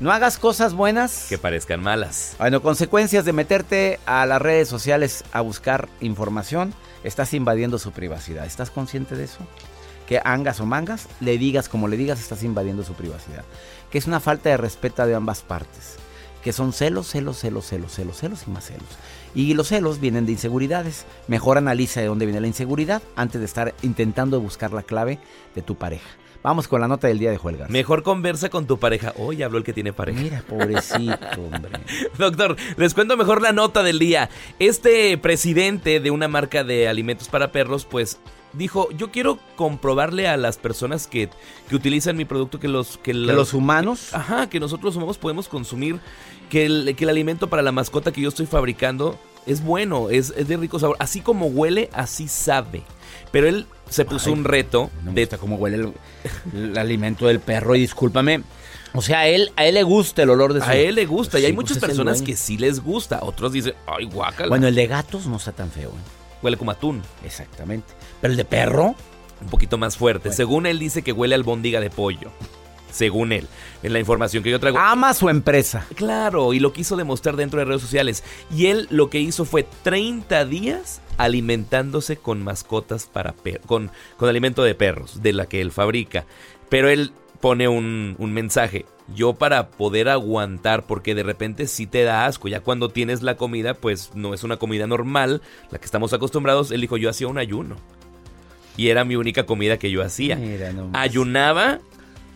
no 0.00 0.12
hagas 0.12 0.38
cosas 0.38 0.74
buenas 0.74 1.26
Que 1.28 1.38
parezcan 1.38 1.82
malas. 1.82 2.36
bueno, 2.38 2.62
consecuencias 2.62 3.24
de 3.24 3.32
meterte 3.32 4.00
a 4.06 4.24
las 4.26 4.40
redes 4.40 4.68
sociales 4.68 5.24
a 5.32 5.40
buscar 5.40 5.88
información, 6.00 6.74
estás 7.04 7.34
invadiendo 7.34 7.78
su 7.78 7.90
privacidad. 7.92 8.46
¿Estás 8.46 8.70
consciente 8.70 9.16
de 9.16 9.24
eso? 9.24 9.38
Que 10.12 10.20
angas 10.22 10.60
o 10.60 10.66
mangas, 10.66 11.08
le 11.20 11.38
digas 11.38 11.70
como 11.70 11.88
le 11.88 11.96
digas, 11.96 12.20
estás 12.20 12.42
invadiendo 12.42 12.84
su 12.84 12.92
privacidad. 12.92 13.46
Que 13.90 13.96
es 13.96 14.06
una 14.06 14.20
falta 14.20 14.50
de 14.50 14.58
respeto 14.58 15.06
de 15.06 15.14
ambas 15.14 15.40
partes. 15.40 15.96
que 16.44 16.52
son 16.52 16.74
celos, 16.74 17.06
celos, 17.06 17.38
celos, 17.38 17.64
celos, 17.64 17.92
celos, 17.94 18.18
celos 18.18 18.44
y 18.46 18.50
más 18.50 18.66
celos. 18.66 18.88
Y 19.34 19.54
los 19.54 19.68
celos 19.68 20.00
vienen 20.00 20.26
de 20.26 20.32
inseguridades. 20.32 21.06
Mejor 21.28 21.56
analiza 21.56 22.02
de 22.02 22.08
dónde 22.08 22.26
viene 22.26 22.42
la 22.42 22.46
inseguridad 22.46 23.00
antes 23.16 23.40
de 23.40 23.46
estar 23.46 23.74
intentando 23.80 24.38
buscar 24.38 24.74
la 24.74 24.82
clave 24.82 25.18
de 25.54 25.62
tu 25.62 25.76
pareja. 25.76 26.10
Vamos 26.42 26.68
con 26.68 26.82
la 26.82 26.88
nota 26.88 27.08
del 27.08 27.18
día 27.18 27.30
de 27.30 27.38
Joel 27.38 27.56
Garza. 27.56 27.72
Mejor 27.72 28.02
conversa 28.02 28.50
con 28.50 28.66
tu 28.66 28.78
pareja. 28.78 29.14
Hoy 29.16 29.42
habló 29.42 29.56
el 29.56 29.64
que 29.64 29.72
tiene 29.72 29.94
pareja. 29.94 30.20
Mira, 30.20 30.44
pobrecito, 30.46 31.40
hombre. 31.40 31.70
Doctor, 32.18 32.56
les 32.76 32.92
cuento 32.92 33.16
mejor 33.16 33.40
la 33.40 33.52
nota 33.52 33.82
del 33.82 33.98
día. 33.98 34.28
Este 34.58 35.16
presidente 35.16 36.00
de 36.00 36.10
una 36.10 36.28
marca 36.28 36.64
de 36.64 36.86
alimentos 36.86 37.28
para 37.28 37.50
perros, 37.50 37.86
pues 37.86 38.18
dijo, 38.52 38.90
yo 38.92 39.10
quiero 39.10 39.38
comprobarle 39.56 40.28
a 40.28 40.36
las 40.36 40.56
personas 40.56 41.06
que, 41.06 41.28
que 41.68 41.76
utilizan 41.76 42.16
mi 42.16 42.24
producto 42.24 42.60
que 42.60 42.68
los... 42.68 42.98
Que, 42.98 43.14
los 43.14 43.54
humanos... 43.54 44.14
Ajá, 44.14 44.48
que 44.48 44.60
nosotros 44.60 44.96
humanos 44.96 45.18
podemos 45.18 45.48
consumir, 45.48 46.00
que 46.50 46.66
el, 46.66 46.94
que 46.96 47.04
el 47.04 47.10
alimento 47.10 47.48
para 47.48 47.62
la 47.62 47.72
mascota 47.72 48.12
que 48.12 48.20
yo 48.20 48.28
estoy 48.28 48.46
fabricando 48.46 49.18
es 49.46 49.62
bueno, 49.62 50.10
es, 50.10 50.32
es 50.36 50.48
de 50.48 50.56
rico 50.56 50.78
sabor. 50.78 50.96
Así 50.98 51.20
como 51.20 51.46
huele, 51.46 51.90
así 51.92 52.28
sabe. 52.28 52.82
Pero 53.30 53.48
él 53.48 53.66
se 53.88 54.04
puso 54.04 54.32
un 54.32 54.44
reto 54.44 54.90
no 55.04 55.12
de 55.12 55.26
cómo 55.28 55.56
huele 55.56 55.92
el, 56.54 56.78
alimento 56.78 57.26
del 57.26 57.40
perro 57.40 57.74
y 57.74 57.80
discúlpame. 57.80 58.42
O 58.94 59.00
sea, 59.00 59.20
a 59.20 59.26
él, 59.26 59.52
a 59.56 59.64
él 59.64 59.74
le 59.74 59.82
gusta 59.82 60.22
el 60.22 60.30
olor 60.30 60.52
de 60.52 60.60
su... 60.60 60.66
A 60.66 60.76
él 60.76 60.94
le 60.96 61.06
gusta 61.06 61.40
y 61.40 61.46
hay 61.46 61.52
muchas 61.54 61.78
pues 61.78 61.88
personas 61.88 62.20
que 62.20 62.36
sí 62.36 62.58
les 62.58 62.80
gusta. 62.80 63.20
Otros 63.22 63.52
dicen, 63.52 63.74
ay, 63.86 64.04
guácala. 64.04 64.50
Bueno, 64.50 64.66
el 64.66 64.74
de 64.74 64.86
gatos 64.86 65.26
no 65.26 65.36
está 65.36 65.52
tan 65.52 65.70
feo. 65.70 65.88
¿eh? 65.88 66.42
Huele 66.42 66.58
como 66.58 66.72
atún. 66.72 67.02
Exactamente. 67.24 67.94
Pero 68.22 68.32
el 68.32 68.38
de 68.38 68.46
perro... 68.46 68.94
Un 69.42 69.48
poquito 69.48 69.76
más 69.76 69.96
fuerte. 69.96 70.32
Según 70.32 70.66
él 70.66 70.78
dice 70.78 71.02
que 71.02 71.10
huele 71.10 71.34
al 71.34 71.40
albóndiga 71.40 71.80
de 71.80 71.90
pollo 71.90 72.30
según 72.92 73.32
él, 73.32 73.48
en 73.82 73.92
la 73.92 73.98
información 73.98 74.42
que 74.44 74.50
yo 74.50 74.60
traigo. 74.60 74.78
Ama 74.78 75.14
su 75.14 75.28
empresa. 75.28 75.86
Claro, 75.96 76.52
y 76.52 76.60
lo 76.60 76.72
quiso 76.72 76.96
demostrar 76.96 77.36
dentro 77.36 77.58
de 77.58 77.64
redes 77.64 77.82
sociales. 77.82 78.22
Y 78.54 78.66
él 78.66 78.86
lo 78.90 79.10
que 79.10 79.18
hizo 79.18 79.44
fue 79.44 79.66
30 79.82 80.44
días 80.44 81.00
alimentándose 81.18 82.16
con 82.16 82.42
mascotas 82.44 83.06
para 83.06 83.32
perros, 83.32 83.66
con, 83.66 83.90
con 84.16 84.28
alimento 84.28 84.62
de 84.62 84.74
perros, 84.74 85.22
de 85.22 85.32
la 85.32 85.46
que 85.46 85.60
él 85.60 85.72
fabrica. 85.72 86.26
Pero 86.68 86.88
él 86.88 87.12
pone 87.40 87.66
un, 87.66 88.14
un, 88.18 88.32
mensaje. 88.32 88.86
Yo 89.14 89.34
para 89.34 89.68
poder 89.70 90.08
aguantar, 90.08 90.86
porque 90.86 91.14
de 91.14 91.22
repente 91.22 91.66
sí 91.66 91.86
te 91.86 92.04
da 92.04 92.26
asco, 92.26 92.48
ya 92.48 92.60
cuando 92.60 92.88
tienes 92.88 93.22
la 93.22 93.36
comida, 93.36 93.74
pues 93.74 94.12
no 94.14 94.32
es 94.32 94.44
una 94.44 94.58
comida 94.58 94.86
normal, 94.86 95.42
la 95.70 95.78
que 95.78 95.84
estamos 95.84 96.12
acostumbrados, 96.12 96.70
él 96.70 96.80
dijo, 96.80 96.96
yo 96.96 97.10
hacía 97.10 97.26
un 97.26 97.38
ayuno. 97.38 97.76
Y 98.76 98.88
era 98.88 99.04
mi 99.04 99.16
única 99.16 99.44
comida 99.44 99.78
que 99.78 99.90
yo 99.90 100.02
hacía. 100.02 100.38
Ayunaba 100.92 101.80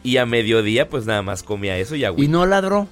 y 0.02 0.19
a 0.19 0.26
mediodía, 0.26 0.88
pues 0.88 1.07
nada 1.07 1.23
más 1.23 1.43
comía 1.43 1.78
eso 1.78 1.97
y 1.97 2.05
agua. 2.05 2.23
¿Y 2.23 2.28
no 2.28 2.47
ladró? 2.47 2.88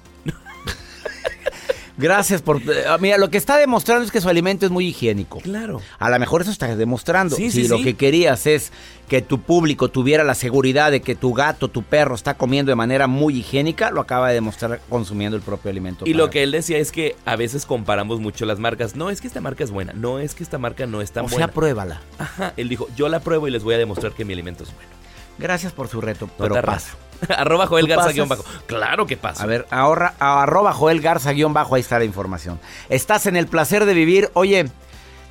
Gracias 1.97 2.43
por... 2.43 2.57
Eh, 2.59 2.85
mira, 3.01 3.19
lo 3.19 3.31
que 3.31 3.39
está 3.39 3.57
demostrando 3.57 4.05
es 4.05 4.11
que 4.11 4.21
su 4.21 4.29
alimento 4.29 4.67
es 4.67 4.73
muy 4.73 4.89
higiénico. 4.89 5.39
Claro. 5.39 5.81
A 5.99 6.11
lo 6.11 6.19
mejor 6.19 6.43
eso 6.43 6.51
está 6.51 6.75
demostrando. 6.75 7.37
si 7.37 7.69
lo 7.69 7.83
que 7.83 7.95
querías 7.95 8.47
es 8.47 8.73
que 9.09 9.23
tu 9.23 9.41
público 9.41 9.89
tuviera 9.89 10.25
la 10.25 10.35
seguridad 10.35 10.91
de 10.91 11.01
que 11.01 11.15
tu 11.15 11.35
gato, 11.35 11.69
tu 11.69 11.83
perro 11.83 12.15
está 12.15 12.35
comiendo 12.35 12.71
de 12.71 12.77
manera 12.77 13.07
muy 13.07 13.39
higiénica, 13.39 13.91
lo 13.91 14.01
acaba 14.01 14.29
de 14.29 14.35
demostrar 14.35 14.81
consumiendo 14.89 15.37
el 15.37 15.43
propio 15.43 15.71
alimento. 15.71 16.05
Y 16.07 16.15
lo 16.15 16.31
que 16.31 16.43
él 16.43 16.51
decía 16.51 16.79
es 16.79 16.91
que 16.91 17.17
a 17.25 17.37
veces 17.37 17.67
comparamos 17.67 18.21
mucho 18.21 18.47
las 18.47 18.59
marcas. 18.59 18.97
No 18.97 19.11
es 19.11 19.21
que 19.21 19.27
esta 19.27 19.41
marca 19.41 19.63
es 19.63 19.71
buena, 19.71 19.93
no 19.93 20.19
es 20.19 20.35
que 20.35 20.43
esta 20.43 20.59
marca 20.59 20.87
no 20.87 21.01
es 21.01 21.13
tan 21.13 21.25
buena. 21.25 21.37
O 21.37 21.39
sea, 21.39 21.49
pruébala. 21.49 22.01
Ajá, 22.19 22.55
él 22.57 22.69
dijo, 22.69 22.89
yo 22.97 23.09
la 23.09 23.21
pruebo 23.21 23.47
y 23.47 23.51
les 23.51 23.63
voy 23.63 23.75
a 23.75 23.79
demostrar 23.79 24.13
que 24.13 24.25
mi 24.25 24.33
alimento 24.33 24.65
es 24.65 24.75
bueno. 24.75 24.91
Gracias 25.39 25.73
por 25.73 25.89
su 25.89 26.01
reto, 26.01 26.29
pero 26.39 26.61
paso. 26.63 26.97
arroba 27.37 27.67
Joel 27.67 27.87
Garza 27.87 28.13
guion 28.13 28.29
bajo. 28.29 28.45
Claro 28.67 29.07
que 29.07 29.17
pasa. 29.17 29.43
A 29.43 29.47
ver, 29.47 29.67
ahorra, 29.71 30.15
arroba 30.19 30.73
Joel 30.73 31.01
Garza 31.01 31.33
guion 31.33 31.53
bajo, 31.53 31.75
ahí 31.75 31.81
está 31.81 31.99
la 31.99 32.05
información. 32.05 32.61
Estás 32.89 33.27
en 33.27 33.37
el 33.37 33.47
placer 33.47 33.85
de 33.85 33.95
vivir. 33.95 34.31
Oye, 34.35 34.67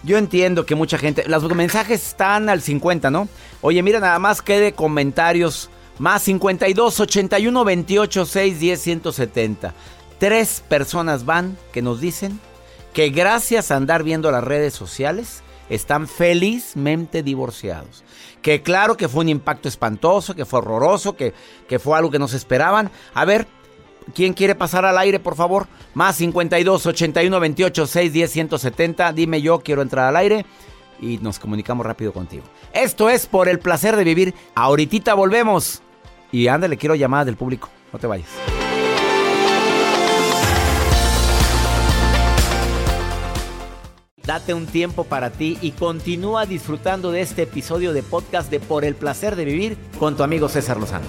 yo 0.04 0.18
entiendo 0.18 0.66
que 0.66 0.76
mucha 0.76 0.98
gente, 0.98 1.24
los 1.28 1.44
mensajes 1.56 2.06
están 2.06 2.50
al 2.50 2.62
50, 2.62 3.10
¿no? 3.10 3.30
Oye, 3.62 3.82
mira, 3.82 4.00
nada 4.00 4.20
más 4.20 4.42
quede 4.42 4.74
comentarios. 4.74 5.70
Más 6.00 6.24
52 6.24 7.00
81 7.00 7.64
28 7.64 8.26
6 8.26 8.60
10 8.60 8.82
170. 8.82 9.74
Tres 10.18 10.64
personas 10.68 11.26
van 11.26 11.58
que 11.72 11.82
nos 11.82 12.02
dicen 12.02 12.40
que 12.94 13.10
gracias 13.10 13.72
a 13.72 13.76
andar 13.76 14.04
viendo 14.04 14.32
las 14.32 14.44
redes 14.44 14.74
sociales 14.74 15.44
están 15.70 16.08
felizmente 16.08 17.24
divorciados 17.24 18.04
que 18.44 18.62
claro 18.62 18.96
que 18.96 19.08
fue 19.08 19.22
un 19.22 19.30
impacto 19.30 19.68
espantoso, 19.68 20.36
que 20.36 20.46
fue 20.46 20.60
horroroso, 20.60 21.16
que, 21.16 21.34
que 21.68 21.80
fue 21.80 21.98
algo 21.98 22.12
que 22.12 22.20
no 22.20 22.28
se 22.28 22.38
esperaban. 22.38 22.92
A 23.16 23.26
ver, 23.26 23.48
¿quién 24.14 24.34
quiere 24.34 24.54
pasar 24.54 24.86
al 24.86 24.98
aire, 25.00 25.20
por 25.20 25.36
favor? 25.36 25.68
Más 25.96 26.18
52 26.18 26.86
81 26.86 27.40
28 27.40 27.88
6 27.88 28.14
10 28.14 28.32
170. 28.32 29.14
Dime 29.14 29.42
yo, 29.42 29.62
quiero 29.62 29.82
entrar 29.82 30.10
al 30.10 30.18
aire 30.18 30.46
y 31.00 31.18
nos 31.20 31.40
comunicamos 31.40 31.86
rápido 31.86 32.12
contigo. 32.12 32.44
Esto 32.74 33.10
es 33.10 33.26
por 33.26 33.48
el 33.48 33.60
placer 33.60 33.96
de 33.96 34.04
vivir. 34.04 34.36
Ahorita 34.54 35.14
volvemos. 35.16 35.82
Y 36.32 36.48
ándale, 36.48 36.78
quiero 36.78 36.96
llamadas 36.96 37.26
del 37.26 37.38
público. 37.38 37.70
No 37.94 38.00
te 38.00 38.08
vayas. 38.08 38.28
Date 44.26 44.54
un 44.54 44.68
tiempo 44.68 45.04
para 45.04 45.32
ti 45.32 45.58
y 45.62 45.72
continúa 45.72 46.46
disfrutando 46.46 47.12
de 47.12 47.20
este 47.20 47.42
episodio 47.42 47.92
de 47.92 48.04
podcast 48.04 48.50
de 48.50 48.62
Por 48.62 48.86
el 48.86 48.96
placer 48.96 49.36
de 49.36 49.44
vivir 49.44 49.78
con 50.00 50.16
tu 50.16 50.24
amigo 50.24 50.48
César 50.48 50.78
Lozano. 50.78 51.06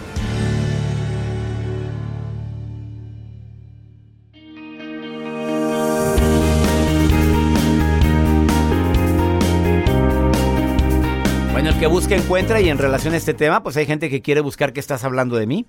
Bueno, 11.52 11.68
el 11.68 11.78
que 11.78 11.86
busca 11.86 12.16
encuentra 12.16 12.60
y 12.60 12.68
en 12.68 12.78
relación 12.78 13.14
a 13.14 13.16
este 13.16 13.32
tema, 13.32 13.62
pues 13.62 13.76
hay 13.76 13.86
gente 13.86 14.10
que 14.10 14.22
quiere 14.22 14.40
buscar 14.40 14.72
que 14.72 14.80
estás 14.80 15.04
hablando 15.04 15.36
de 15.36 15.46
mí. 15.46 15.66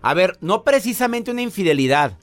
A 0.00 0.14
ver, 0.14 0.38
no 0.40 0.62
precisamente 0.62 1.32
una 1.32 1.42
infidelidad, 1.42 2.18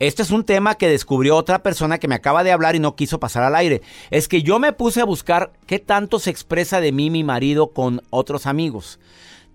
este 0.00 0.22
es 0.22 0.30
un 0.30 0.44
tema 0.44 0.74
que 0.74 0.88
descubrió 0.88 1.36
otra 1.36 1.62
persona 1.62 1.98
que 1.98 2.08
me 2.08 2.16
acaba 2.16 2.42
de 2.42 2.52
hablar 2.52 2.74
y 2.74 2.80
no 2.80 2.96
quiso 2.96 3.20
pasar 3.20 3.44
al 3.44 3.54
aire. 3.54 3.82
Es 4.10 4.26
que 4.26 4.42
yo 4.42 4.58
me 4.58 4.72
puse 4.72 5.00
a 5.00 5.04
buscar 5.04 5.52
qué 5.66 5.78
tanto 5.78 6.18
se 6.18 6.30
expresa 6.30 6.80
de 6.80 6.90
mí 6.90 7.10
mi 7.10 7.22
marido 7.22 7.68
con 7.68 8.02
otros 8.10 8.46
amigos. 8.46 8.98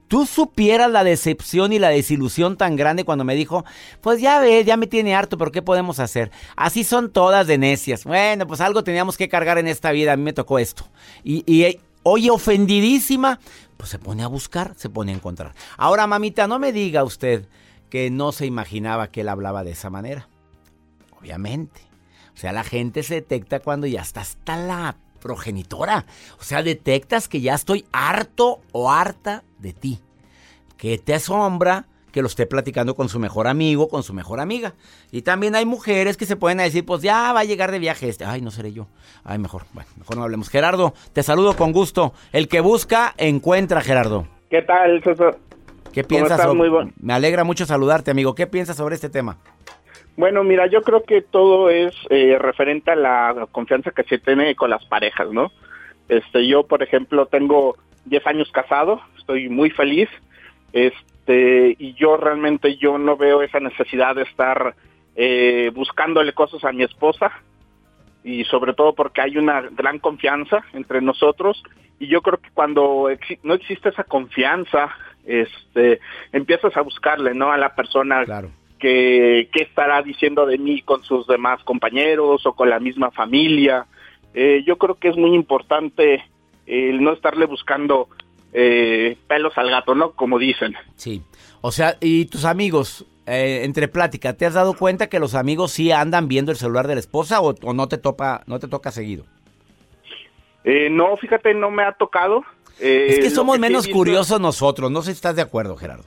Tú 0.08 0.26
supieras 0.26 0.90
la 0.90 1.04
decepción 1.04 1.72
y 1.72 1.78
la 1.78 1.90
desilusión 1.90 2.58
tan 2.58 2.76
grande 2.76 3.04
cuando 3.04 3.26
me 3.26 3.36
dijo, 3.36 3.64
pues 4.02 4.22
ya 4.22 4.40
ves, 4.40 4.66
ya 4.66 4.76
me 4.76 4.88
tiene 4.88 5.14
harto, 5.14 5.38
pero 5.38 5.52
¿qué 5.52 5.62
podemos 5.62 6.00
hacer? 6.00 6.32
Así 6.56 6.84
son 6.84 7.12
todas 7.12 7.46
de 7.46 7.60
necias. 7.60 8.06
Bueno, 8.06 8.48
pues 8.48 8.60
algo 8.62 8.84
teníamos 8.84 9.18
que 9.18 9.30
cargar 9.30 9.60
en 9.60 9.68
esta 9.68 9.92
vida, 9.92 10.14
a 10.14 10.18
mí 10.18 10.24
me 10.24 10.34
tocó 10.34 10.58
esto. 10.58 10.88
Y, 11.24 11.44
y 11.46 11.80
hoy 12.02 12.30
ofendidísima, 12.30 13.40
pues 13.78 13.92
se 13.92 14.00
pone 14.00 14.24
a 14.24 14.28
buscar, 14.28 14.74
se 14.78 14.90
pone 14.90 15.12
a 15.12 15.16
encontrar. 15.16 15.54
Ahora, 15.78 16.08
mamita, 16.08 16.48
no 16.48 16.58
me 16.58 16.72
diga 16.72 17.04
usted 17.04 17.46
que 17.90 18.10
no 18.10 18.32
se 18.32 18.46
imaginaba 18.46 19.12
que 19.12 19.22
él 19.22 19.30
hablaba 19.30 19.64
de 19.64 19.72
esa 19.72 19.90
manera. 19.90 20.29
Obviamente. 21.20 21.82
O 22.34 22.38
sea, 22.38 22.52
la 22.54 22.64
gente 22.64 23.04
se 23.04 23.16
detecta 23.16 23.60
cuando 23.60 23.88
ya 23.88 24.02
está 24.02 24.22
hasta 24.22 24.56
la 24.56 24.96
progenitora. 25.20 26.06
O 26.40 26.44
sea, 26.44 26.64
detectas 26.64 27.28
que 27.28 27.42
ya 27.42 27.54
estoy 27.54 27.86
harto 27.92 28.62
o 28.72 28.92
harta 28.92 29.44
de 29.58 29.74
ti. 29.74 30.00
Que 30.78 30.98
te 30.98 31.14
asombra 31.14 31.88
que 32.12 32.22
lo 32.22 32.28
esté 32.28 32.46
platicando 32.46 32.96
con 32.96 33.10
su 33.10 33.20
mejor 33.20 33.48
amigo, 33.48 33.88
con 33.88 34.04
su 34.04 34.14
mejor 34.14 34.40
amiga. 34.40 34.74
Y 35.12 35.22
también 35.22 35.56
hay 35.56 35.66
mujeres 35.66 36.18
que 36.18 36.26
se 36.26 36.36
pueden 36.36 36.58
decir, 36.60 36.86
pues 36.86 37.02
ya 37.02 37.34
va 37.34 37.42
a 37.42 37.44
llegar 37.44 37.72
de 37.72 37.80
viaje 37.80 38.10
este. 38.10 38.26
Ay, 38.26 38.42
no 38.42 38.52
seré 38.52 38.74
yo. 38.74 38.88
Ay, 39.24 39.38
mejor, 39.38 39.66
bueno, 39.74 39.90
mejor 39.98 40.18
no 40.18 40.24
hablemos. 40.24 40.50
Gerardo, 40.50 40.94
te 41.14 41.24
saludo 41.24 41.56
con 41.56 41.72
gusto. 41.72 42.14
El 42.32 42.48
que 42.48 42.62
busca, 42.62 43.14
encuentra, 43.18 43.82
Gerardo. 43.82 44.28
¿Qué 44.50 44.62
tal, 44.62 45.04
César? 45.04 45.38
¿Qué 45.92 46.04
piensas? 46.04 46.42
Sobre... 46.42 46.94
Me 47.00 47.14
alegra 47.14 47.44
mucho 47.44 47.66
saludarte, 47.66 48.12
amigo. 48.12 48.36
¿Qué 48.36 48.48
piensas 48.48 48.78
sobre 48.78 48.96
este 48.96 49.10
tema? 49.10 49.38
Bueno, 50.20 50.44
mira, 50.44 50.68
yo 50.68 50.82
creo 50.82 51.04
que 51.04 51.22
todo 51.22 51.70
es 51.70 51.96
eh, 52.10 52.38
referente 52.38 52.92
a 52.92 52.96
la 52.98 53.48
confianza 53.54 53.92
que 53.92 54.04
se 54.04 54.18
tiene 54.18 54.54
con 54.54 54.70
las 54.70 54.84
parejas, 54.84 55.32
¿no? 55.32 55.50
Este, 56.10 56.46
yo, 56.46 56.64
por 56.64 56.84
ejemplo, 56.84 57.28
tengo 57.28 57.78
10 58.04 58.28
años 58.28 58.52
casado, 58.52 59.00
estoy 59.18 59.48
muy 59.48 59.70
feliz, 59.70 60.10
este, 60.74 61.74
y 61.80 61.94
yo 61.94 62.18
realmente 62.18 62.76
yo 62.76 62.98
no 62.98 63.16
veo 63.16 63.42
esa 63.44 63.62
necesidad 63.62 64.14
de 64.14 64.24
estar 64.24 64.76
eh, 65.16 65.72
buscándole 65.74 66.34
cosas 66.34 66.66
a 66.66 66.74
mi 66.74 66.84
esposa, 66.84 67.32
y 68.22 68.44
sobre 68.44 68.74
todo 68.74 68.96
porque 68.96 69.22
hay 69.22 69.38
una 69.38 69.62
gran 69.72 70.00
confianza 70.00 70.66
entre 70.74 71.00
nosotros, 71.00 71.64
y 71.98 72.08
yo 72.08 72.22
creo 72.22 72.40
que 72.40 72.50
cuando 72.54 73.08
no 73.44 73.54
existe 73.54 73.88
esa 73.88 74.04
confianza, 74.04 74.90
este, 75.26 76.02
empiezas 76.34 76.76
a 76.76 76.82
buscarle, 76.82 77.34
¿no? 77.34 77.54
A 77.54 77.58
la 77.58 77.74
persona 77.74 78.26
claro. 78.26 78.50
Que 78.80 79.50
qué 79.52 79.64
estará 79.64 80.02
diciendo 80.02 80.46
de 80.46 80.58
mí 80.58 80.82
con 80.82 81.04
sus 81.04 81.28
demás 81.28 81.64
compañeros 81.64 82.46
o 82.46 82.54
con 82.54 82.70
la 82.70 82.80
misma 82.80 83.12
familia. 83.12 83.86
Eh, 84.34 84.64
yo 84.66 84.78
creo 84.78 84.96
que 84.96 85.10
es 85.10 85.18
muy 85.18 85.36
importante 85.36 86.24
el 86.66 87.04
no 87.04 87.14
estarle 87.14 87.46
buscando 87.46 88.08
eh, 88.54 89.18
pelos 89.28 89.58
al 89.58 89.70
gato, 89.70 89.96
¿no? 89.96 90.12
Como 90.12 90.40
dicen. 90.40 90.76
Sí. 90.96 91.22
O 91.62 91.72
sea, 91.72 91.98
¿y 92.00 92.26
tus 92.26 92.46
amigos 92.46 93.06
eh, 93.32 93.64
entre 93.64 93.88
plática, 93.88 94.34
¿te 94.34 94.48
has 94.48 94.56
dado 94.56 94.74
cuenta 94.74 95.08
que 95.08 95.20
los 95.20 95.36
amigos 95.36 95.72
sí 95.72 95.92
andan 95.92 96.28
viendo 96.28 96.52
el 96.52 96.58
celular 96.58 96.88
de 96.88 96.96
la 96.96 97.00
esposa 97.00 97.42
o, 97.42 97.54
o 97.62 97.74
no 97.74 97.88
te 97.88 98.00
topa, 98.00 98.42
no 98.48 98.58
te 98.58 98.68
toca 98.68 98.90
seguido? 98.90 99.26
Eh, 100.64 100.90
no, 100.90 101.16
fíjate, 101.18 101.54
no 101.54 101.70
me 101.70 101.84
ha 101.84 101.92
tocado. 101.92 102.44
Eh, 102.80 103.08
es 103.10 103.20
que 103.20 103.30
lo 103.30 103.36
somos 103.36 103.60
menos 103.60 103.88
curiosos 103.88 104.42
nosotros, 104.42 104.90
no 104.90 105.04
sé 105.04 105.12
si 105.12 105.18
estás 105.18 105.36
de 105.36 105.44
acuerdo, 105.44 105.76
Gerardo. 105.76 106.06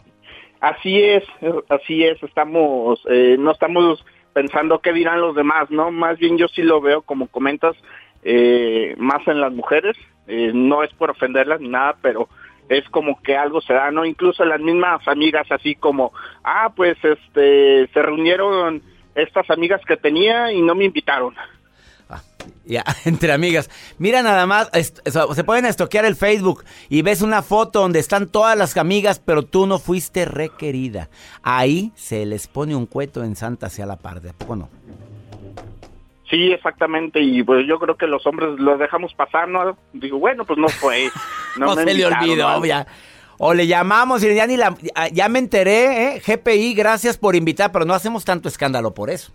Así 0.62 1.02
es, 1.02 1.24
así 1.70 2.04
es, 2.04 2.22
estamos, 2.22 3.02
eh, 3.10 3.34
no 3.36 3.50
estamos 3.50 4.06
pensando 4.32 4.78
qué 4.78 4.92
dirán 4.92 5.20
los 5.20 5.34
demás, 5.34 5.68
¿no? 5.72 5.90
Más 5.90 6.20
bien 6.20 6.38
yo 6.38 6.46
sí 6.46 6.62
lo 6.62 6.80
veo, 6.80 7.02
como 7.02 7.26
comentas, 7.26 7.74
eh, 8.22 8.94
más 8.96 9.26
en 9.26 9.40
las 9.40 9.52
mujeres, 9.52 9.96
eh, 10.28 10.52
no 10.54 10.84
es 10.84 10.94
por 10.94 11.10
ofenderlas 11.10 11.60
ni 11.60 11.68
nada, 11.68 11.96
pero 12.00 12.28
es 12.68 12.88
como 12.90 13.20
que 13.22 13.36
algo 13.36 13.60
se 13.60 13.74
da, 13.74 13.90
¿no? 13.90 14.04
Incluso 14.04 14.44
las 14.44 14.60
mismas 14.60 15.00
amigas, 15.08 15.50
así 15.50 15.74
como, 15.74 16.12
ah, 16.44 16.72
pues, 16.76 16.96
este, 17.02 17.88
se 17.88 18.00
reunieron 18.00 18.82
estas 19.16 19.50
amigas 19.50 19.80
que 19.84 19.96
tenía 19.96 20.52
y 20.52 20.62
no 20.62 20.76
me 20.76 20.84
invitaron. 20.84 21.34
Ya, 22.64 22.84
entre 23.04 23.32
amigas. 23.32 23.70
Mira 23.98 24.22
nada 24.22 24.46
más, 24.46 24.70
se 24.72 25.44
pueden 25.44 25.66
estoquear 25.66 26.04
el 26.04 26.16
Facebook 26.16 26.64
y 26.88 27.02
ves 27.02 27.22
una 27.22 27.42
foto 27.42 27.80
donde 27.80 27.98
están 27.98 28.28
todas 28.28 28.56
las 28.56 28.76
amigas, 28.76 29.20
pero 29.24 29.42
tú 29.42 29.66
no 29.66 29.78
fuiste 29.78 30.24
requerida. 30.24 31.08
Ahí 31.42 31.92
se 31.94 32.26
les 32.26 32.46
pone 32.46 32.74
un 32.74 32.86
cueto 32.86 33.24
en 33.24 33.36
Santa 33.36 33.66
hacia 33.66 33.86
la 33.86 33.96
par, 33.96 34.20
¿de 34.20 34.32
poco 34.32 34.56
no? 34.56 34.68
Sí, 36.30 36.50
exactamente, 36.50 37.20
y 37.20 37.42
pues 37.42 37.66
yo 37.68 37.78
creo 37.78 37.96
que 37.96 38.06
los 38.06 38.26
hombres 38.26 38.58
los 38.58 38.78
dejamos 38.78 39.12
pasar, 39.12 39.48
¿no? 39.48 39.76
Digo, 39.92 40.18
bueno, 40.18 40.46
pues 40.46 40.58
no 40.58 40.68
fue. 40.68 41.10
No, 41.58 41.66
No, 41.66 41.76
me 41.76 41.84
se 41.84 41.92
le 41.92 42.06
olvidó, 42.06 42.60
¿no? 42.60 42.64
ya. 42.64 42.86
O 43.36 43.52
le 43.52 43.66
llamamos 43.66 44.24
y 44.24 44.34
ya 44.34 44.46
ni 44.46 44.56
la, 44.56 44.74
ya 45.12 45.28
me 45.28 45.38
enteré, 45.38 46.14
¿eh? 46.14 46.22
GPI, 46.26 46.72
gracias 46.72 47.18
por 47.18 47.36
invitar, 47.36 47.70
pero 47.70 47.84
no 47.84 47.92
hacemos 47.92 48.24
tanto 48.24 48.48
escándalo 48.48 48.94
por 48.94 49.10
eso. 49.10 49.32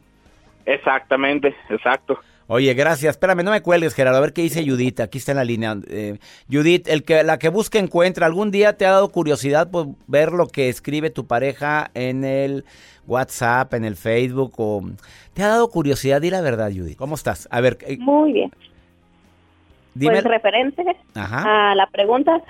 Exactamente, 0.65 1.55
exacto. 1.69 2.19
Oye, 2.49 2.73
gracias. 2.73 3.15
Espérame, 3.15 3.43
no 3.43 3.51
me 3.51 3.61
cuelgues, 3.61 3.93
Gerardo. 3.93 4.17
A 4.17 4.21
ver 4.21 4.31
qué 4.33 4.41
dice 4.41 4.65
Judith. 4.65 5.01
Aquí 5.01 5.17
está 5.17 5.31
en 5.33 5.37
la 5.37 5.43
línea. 5.43 5.75
Eh, 5.89 6.17
Judith, 6.49 6.87
el 6.87 7.03
que, 7.03 7.23
la 7.23 7.37
que 7.37 7.49
busca 7.49 7.77
encuentra. 7.77 8.25
¿Algún 8.25 8.51
día 8.51 8.77
te 8.77 8.85
ha 8.85 8.91
dado 8.91 9.09
curiosidad 9.09 9.69
por 9.69 9.87
ver 10.07 10.31
lo 10.31 10.47
que 10.47 10.69
escribe 10.69 11.09
tu 11.09 11.27
pareja 11.27 11.91
en 11.93 12.23
el 12.23 12.63
WhatsApp, 13.05 13.73
en 13.73 13.83
el 13.83 13.97
Facebook? 13.97 14.53
O... 14.57 14.81
¿Te 15.33 15.43
ha 15.43 15.49
dado 15.49 15.69
curiosidad? 15.69 16.21
Di 16.21 16.29
la 16.29 16.41
verdad, 16.41 16.71
Judith. 16.73 16.97
¿Cómo 16.97 17.15
estás? 17.15 17.49
A 17.51 17.59
ver, 17.59 17.77
eh, 17.81 17.97
Muy 17.99 18.31
bien. 18.31 18.51
dime. 19.93 20.13
Pues 20.13 20.23
referente 20.23 20.83
Ajá. 21.15 21.71
a 21.71 21.75
la 21.75 21.87
pregunta, 21.87 22.41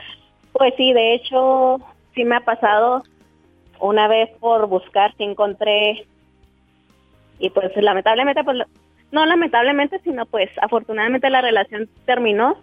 pues 0.53 0.73
sí, 0.77 0.93
de 0.93 1.15
hecho, 1.15 1.79
sí 2.13 2.23
me 2.23 2.35
ha 2.35 2.41
pasado 2.41 3.03
una 3.79 4.07
vez 4.07 4.29
por 4.39 4.67
buscar 4.67 5.15
si 5.17 5.23
encontré 5.23 6.05
y 7.39 7.49
pues 7.49 7.71
lamentablemente, 7.75 8.43
pues 8.43 8.57
no 9.11 9.25
lamentablemente, 9.25 9.99
sino 10.03 10.25
pues 10.25 10.49
afortunadamente 10.61 11.29
la 11.29 11.41
relación 11.41 11.89
terminó 12.05 12.59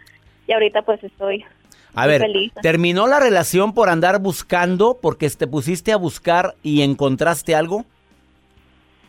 y 0.47 0.53
ahorita 0.53 0.83
pues 0.83 1.03
estoy 1.03 1.45
A 1.95 2.07
ver, 2.07 2.21
feliz. 2.21 2.53
¿terminó 2.63 3.07
la 3.07 3.21
relación 3.21 3.73
por 3.75 3.89
andar 3.89 4.21
buscando? 4.21 4.99
Porque 5.01 5.29
te 5.31 5.47
pusiste 5.47 5.93
a 5.93 5.97
buscar 5.97 6.55
y 6.63 6.83
encontraste 6.83 7.55
algo? 7.55 7.85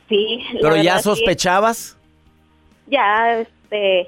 Sí, 0.10 0.44
la 0.54 0.62
¿Pero 0.62 0.76
ya 0.78 0.98
sí. 0.98 1.04
sospechabas? 1.04 1.98
ya 2.88 3.40
este 3.40 4.08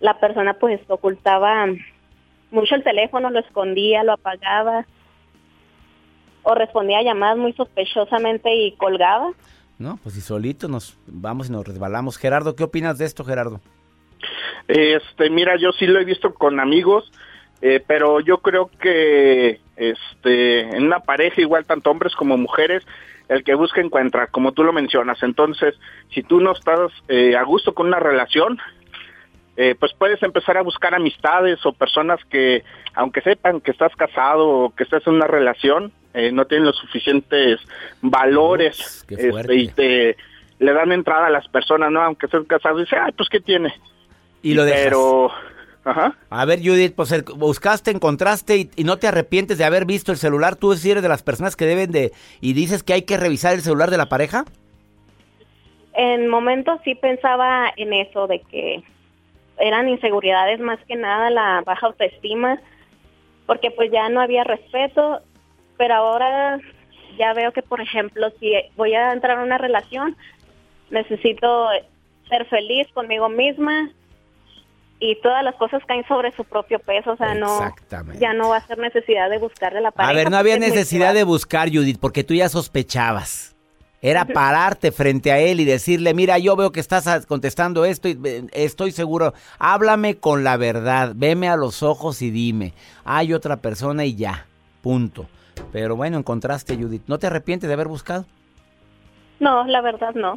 la 0.00 0.18
persona 0.18 0.54
pues 0.54 0.80
ocultaba 0.88 1.66
mucho 2.50 2.74
el 2.74 2.82
teléfono, 2.82 3.30
lo 3.30 3.38
escondía, 3.38 4.02
lo 4.02 4.12
apagaba 4.14 4.84
o 6.42 6.54
respondía 6.54 6.98
a 6.98 7.02
llamadas 7.02 7.36
muy 7.36 7.52
sospechosamente 7.52 8.52
y 8.54 8.72
colgaba. 8.72 9.30
No, 9.80 9.98
pues 10.02 10.14
si 10.14 10.20
solito 10.20 10.68
nos 10.68 10.98
vamos 11.06 11.48
y 11.48 11.52
nos 11.52 11.66
resbalamos. 11.66 12.18
Gerardo, 12.18 12.54
¿qué 12.54 12.64
opinas 12.64 12.98
de 12.98 13.06
esto, 13.06 13.24
Gerardo? 13.24 13.62
Este, 14.68 15.30
mira, 15.30 15.56
yo 15.56 15.72
sí 15.72 15.86
lo 15.86 15.98
he 15.98 16.04
visto 16.04 16.34
con 16.34 16.60
amigos, 16.60 17.10
eh, 17.62 17.82
pero 17.86 18.20
yo 18.20 18.38
creo 18.38 18.70
que 18.78 19.58
este, 19.76 20.60
en 20.76 20.84
una 20.84 21.00
pareja, 21.00 21.40
igual 21.40 21.64
tanto 21.64 21.90
hombres 21.90 22.14
como 22.14 22.36
mujeres, 22.36 22.86
el 23.30 23.42
que 23.42 23.54
busca 23.54 23.80
encuentra, 23.80 24.26
como 24.26 24.52
tú 24.52 24.64
lo 24.64 24.74
mencionas. 24.74 25.22
Entonces, 25.22 25.74
si 26.12 26.22
tú 26.22 26.40
no 26.40 26.52
estás 26.52 26.92
eh, 27.08 27.34
a 27.34 27.42
gusto 27.44 27.72
con 27.72 27.86
una 27.86 28.00
relación, 28.00 28.58
eh, 29.62 29.74
pues 29.78 29.92
puedes 29.92 30.22
empezar 30.22 30.56
a 30.56 30.62
buscar 30.62 30.94
amistades 30.94 31.58
o 31.66 31.72
personas 31.72 32.18
que, 32.32 32.62
aunque 32.94 33.20
sepan 33.20 33.60
que 33.60 33.72
estás 33.72 33.94
casado 33.94 34.48
o 34.48 34.74
que 34.74 34.84
estás 34.84 35.06
en 35.06 35.14
una 35.14 35.26
relación, 35.26 35.92
eh, 36.14 36.32
no 36.32 36.46
tienen 36.46 36.66
los 36.66 36.76
suficientes 36.76 37.60
valores 38.00 39.04
Ups, 39.10 39.18
este, 39.18 39.54
y 39.54 39.68
te 39.68 40.16
le 40.58 40.72
dan 40.72 40.92
entrada 40.92 41.26
a 41.26 41.30
las 41.30 41.46
personas, 41.48 41.90
¿no? 41.90 42.00
Aunque 42.02 42.26
estés 42.26 42.46
casado, 42.46 42.78
y 42.78 42.84
dice, 42.84 42.96
ay, 42.96 43.12
pues 43.12 43.28
¿qué 43.28 43.40
tiene? 43.40 43.72
Y 44.42 44.54
lo 44.54 44.64
dejas. 44.64 44.84
Pero, 44.84 45.30
ajá. 45.84 46.16
A 46.30 46.44
ver, 46.46 46.58
Judith, 46.60 46.94
pues 46.94 47.12
el- 47.12 47.22
buscaste, 47.22 47.90
encontraste 47.90 48.56
y, 48.56 48.70
y 48.76 48.84
no 48.84 48.96
te 48.96 49.08
arrepientes 49.08 49.58
de 49.58 49.64
haber 49.64 49.84
visto 49.84 50.12
el 50.12 50.18
celular. 50.18 50.56
¿Tú 50.56 50.74
sí 50.74 50.90
eres 50.90 51.02
de 51.02 51.08
las 51.08 51.22
personas 51.22 51.56
que 51.56 51.66
deben 51.66 51.90
de... 51.92 52.12
y 52.40 52.54
dices 52.54 52.82
que 52.82 52.94
hay 52.94 53.02
que 53.02 53.16
revisar 53.16 53.54
el 53.54 53.60
celular 53.60 53.90
de 53.90 53.98
la 53.98 54.08
pareja? 54.08 54.44
En 55.94 56.28
momentos 56.28 56.80
sí 56.84 56.94
pensaba 56.94 57.72
en 57.76 57.92
eso, 57.92 58.26
de 58.26 58.40
que 58.50 58.82
eran 59.60 59.88
inseguridades 59.88 60.60
más 60.60 60.78
que 60.86 60.96
nada, 60.96 61.30
la 61.30 61.62
baja 61.64 61.86
autoestima, 61.86 62.60
porque 63.46 63.70
pues 63.70 63.90
ya 63.90 64.08
no 64.08 64.20
había 64.20 64.44
respeto, 64.44 65.20
pero 65.76 65.94
ahora 65.94 66.58
ya 67.18 67.32
veo 67.32 67.52
que, 67.52 67.62
por 67.62 67.80
ejemplo, 67.80 68.30
si 68.38 68.52
voy 68.76 68.94
a 68.94 69.12
entrar 69.12 69.38
a 69.38 69.42
una 69.42 69.58
relación, 69.58 70.16
necesito 70.90 71.68
ser 72.28 72.46
feliz 72.46 72.86
conmigo 72.92 73.28
misma 73.28 73.90
y 75.00 75.20
todas 75.22 75.42
las 75.42 75.54
cosas 75.56 75.82
caen 75.86 76.06
sobre 76.06 76.30
su 76.32 76.44
propio 76.44 76.78
peso, 76.78 77.12
o 77.12 77.16
sea, 77.16 77.34
no 77.34 77.74
ya 78.18 78.34
no 78.34 78.50
va 78.50 78.58
a 78.58 78.66
ser 78.66 78.78
necesidad 78.78 79.30
de 79.30 79.38
buscar 79.38 79.72
de 79.72 79.80
la 79.80 79.90
pareja. 79.90 80.10
A 80.10 80.14
ver, 80.14 80.30
no 80.30 80.36
había 80.36 80.58
necesidad 80.58 81.14
de 81.14 81.24
buscar, 81.24 81.70
Judith, 81.70 81.98
porque 81.98 82.22
tú 82.22 82.34
ya 82.34 82.48
sospechabas. 82.48 83.56
Era 84.02 84.24
pararte 84.32 84.92
frente 84.92 85.30
a 85.32 85.38
él 85.38 85.60
y 85.60 85.64
decirle, 85.64 86.14
mira, 86.14 86.38
yo 86.38 86.56
veo 86.56 86.72
que 86.72 86.80
estás 86.80 87.26
contestando 87.26 87.84
esto 87.84 88.08
y 88.08 88.18
eh, 88.24 88.46
estoy 88.52 88.92
seguro. 88.92 89.34
Háblame 89.58 90.16
con 90.16 90.42
la 90.44 90.56
verdad, 90.56 91.12
veme 91.14 91.48
a 91.48 91.56
los 91.56 91.82
ojos 91.82 92.22
y 92.22 92.30
dime, 92.30 92.72
hay 93.04 93.32
otra 93.34 93.56
persona 93.56 94.04
y 94.04 94.14
ya, 94.16 94.46
punto. 94.82 95.26
Pero 95.72 95.96
bueno, 95.96 96.16
encontraste, 96.16 96.76
Judith. 96.76 97.02
¿No 97.06 97.18
te 97.18 97.26
arrepientes 97.26 97.68
de 97.68 97.74
haber 97.74 97.88
buscado? 97.88 98.24
No, 99.38 99.66
la 99.66 99.80
verdad 99.82 100.14
no. 100.14 100.34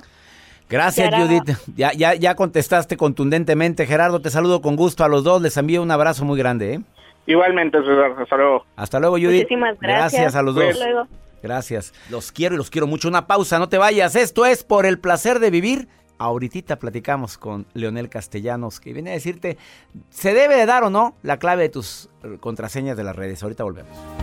Gracias, 0.69 1.09
Ya 1.11 1.17
era- 1.17 1.25
Judith. 1.27 1.57
Ya, 1.75 1.93
ya, 1.93 2.13
ya 2.15 2.35
contestaste 2.35 2.97
contundentemente. 2.97 3.85
Gerardo, 3.85 4.21
te 4.21 4.29
saludo 4.29 4.61
con 4.61 4.75
gusto 4.75 5.03
a 5.03 5.07
los 5.07 5.23
dos. 5.23 5.41
Les 5.41 5.55
envío 5.57 5.81
un 5.81 5.91
abrazo 5.91 6.25
muy 6.25 6.37
grande. 6.37 6.73
¿eh? 6.73 6.81
Igualmente, 7.27 7.77
César, 7.79 8.15
hasta 8.21 8.35
luego. 8.35 8.65
Hasta 8.75 8.99
luego, 8.99 9.15
Judith. 9.15 9.43
Muchísimas 9.43 9.79
gracias. 9.79 10.13
Gracias 10.21 10.35
a 10.35 10.41
los 10.41 10.55
dos. 10.55 10.63
Hasta 10.65 10.85
luego. 10.85 11.07
Gracias. 11.43 11.93
Los 12.09 12.31
quiero 12.31 12.55
y 12.55 12.57
los 12.57 12.69
quiero 12.69 12.87
mucho. 12.87 13.09
Una 13.09 13.27
pausa, 13.27 13.59
no 13.59 13.69
te 13.69 13.77
vayas. 13.77 14.15
Esto 14.15 14.45
es 14.45 14.63
por 14.63 14.85
el 14.85 14.97
placer 14.97 15.39
de 15.39 15.51
vivir. 15.51 15.89
Ahorita 16.17 16.79
platicamos 16.79 17.37
con 17.37 17.67
Leonel 17.73 18.09
Castellanos, 18.09 18.79
que 18.79 18.93
viene 18.93 19.09
a 19.09 19.13
decirte, 19.13 19.57
¿se 20.09 20.33
debe 20.33 20.55
de 20.55 20.65
dar 20.65 20.83
o 20.83 20.89
no 20.89 21.17
la 21.21 21.37
clave 21.37 21.63
de 21.63 21.69
tus 21.69 22.09
contraseñas 22.39 22.95
de 22.95 23.03
las 23.03 23.15
redes? 23.15 23.43
Ahorita 23.43 23.65
volvemos. 23.65 24.22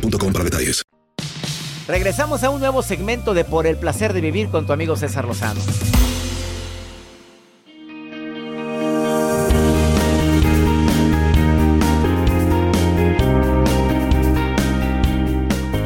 para 0.00 0.44
detalles. 0.44 0.82
Regresamos 1.86 2.44
a 2.44 2.50
un 2.50 2.60
nuevo 2.60 2.82
segmento 2.82 3.34
de 3.34 3.44
Por 3.44 3.66
el 3.66 3.76
placer 3.76 4.12
de 4.12 4.20
vivir 4.20 4.48
con 4.48 4.66
tu 4.66 4.72
amigo 4.72 4.96
César 4.96 5.26
Lozano. 5.26 5.60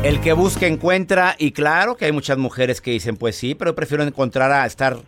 El 0.05 0.21
que 0.21 0.35
busca 0.35 0.69
encuentra 0.69 1.35
y 1.37 1.51
claro 1.51 1.97
que 1.97 2.05
hay 2.05 2.12
muchas 2.12 2.38
mujeres 2.38 2.81
que 2.81 2.92
dicen 2.92 3.16
pues 3.16 3.35
sí, 3.35 3.57
pero 3.57 3.75
prefiero 3.75 4.05
encontrar 4.05 4.53
a 4.53 4.64
estar 4.64 4.99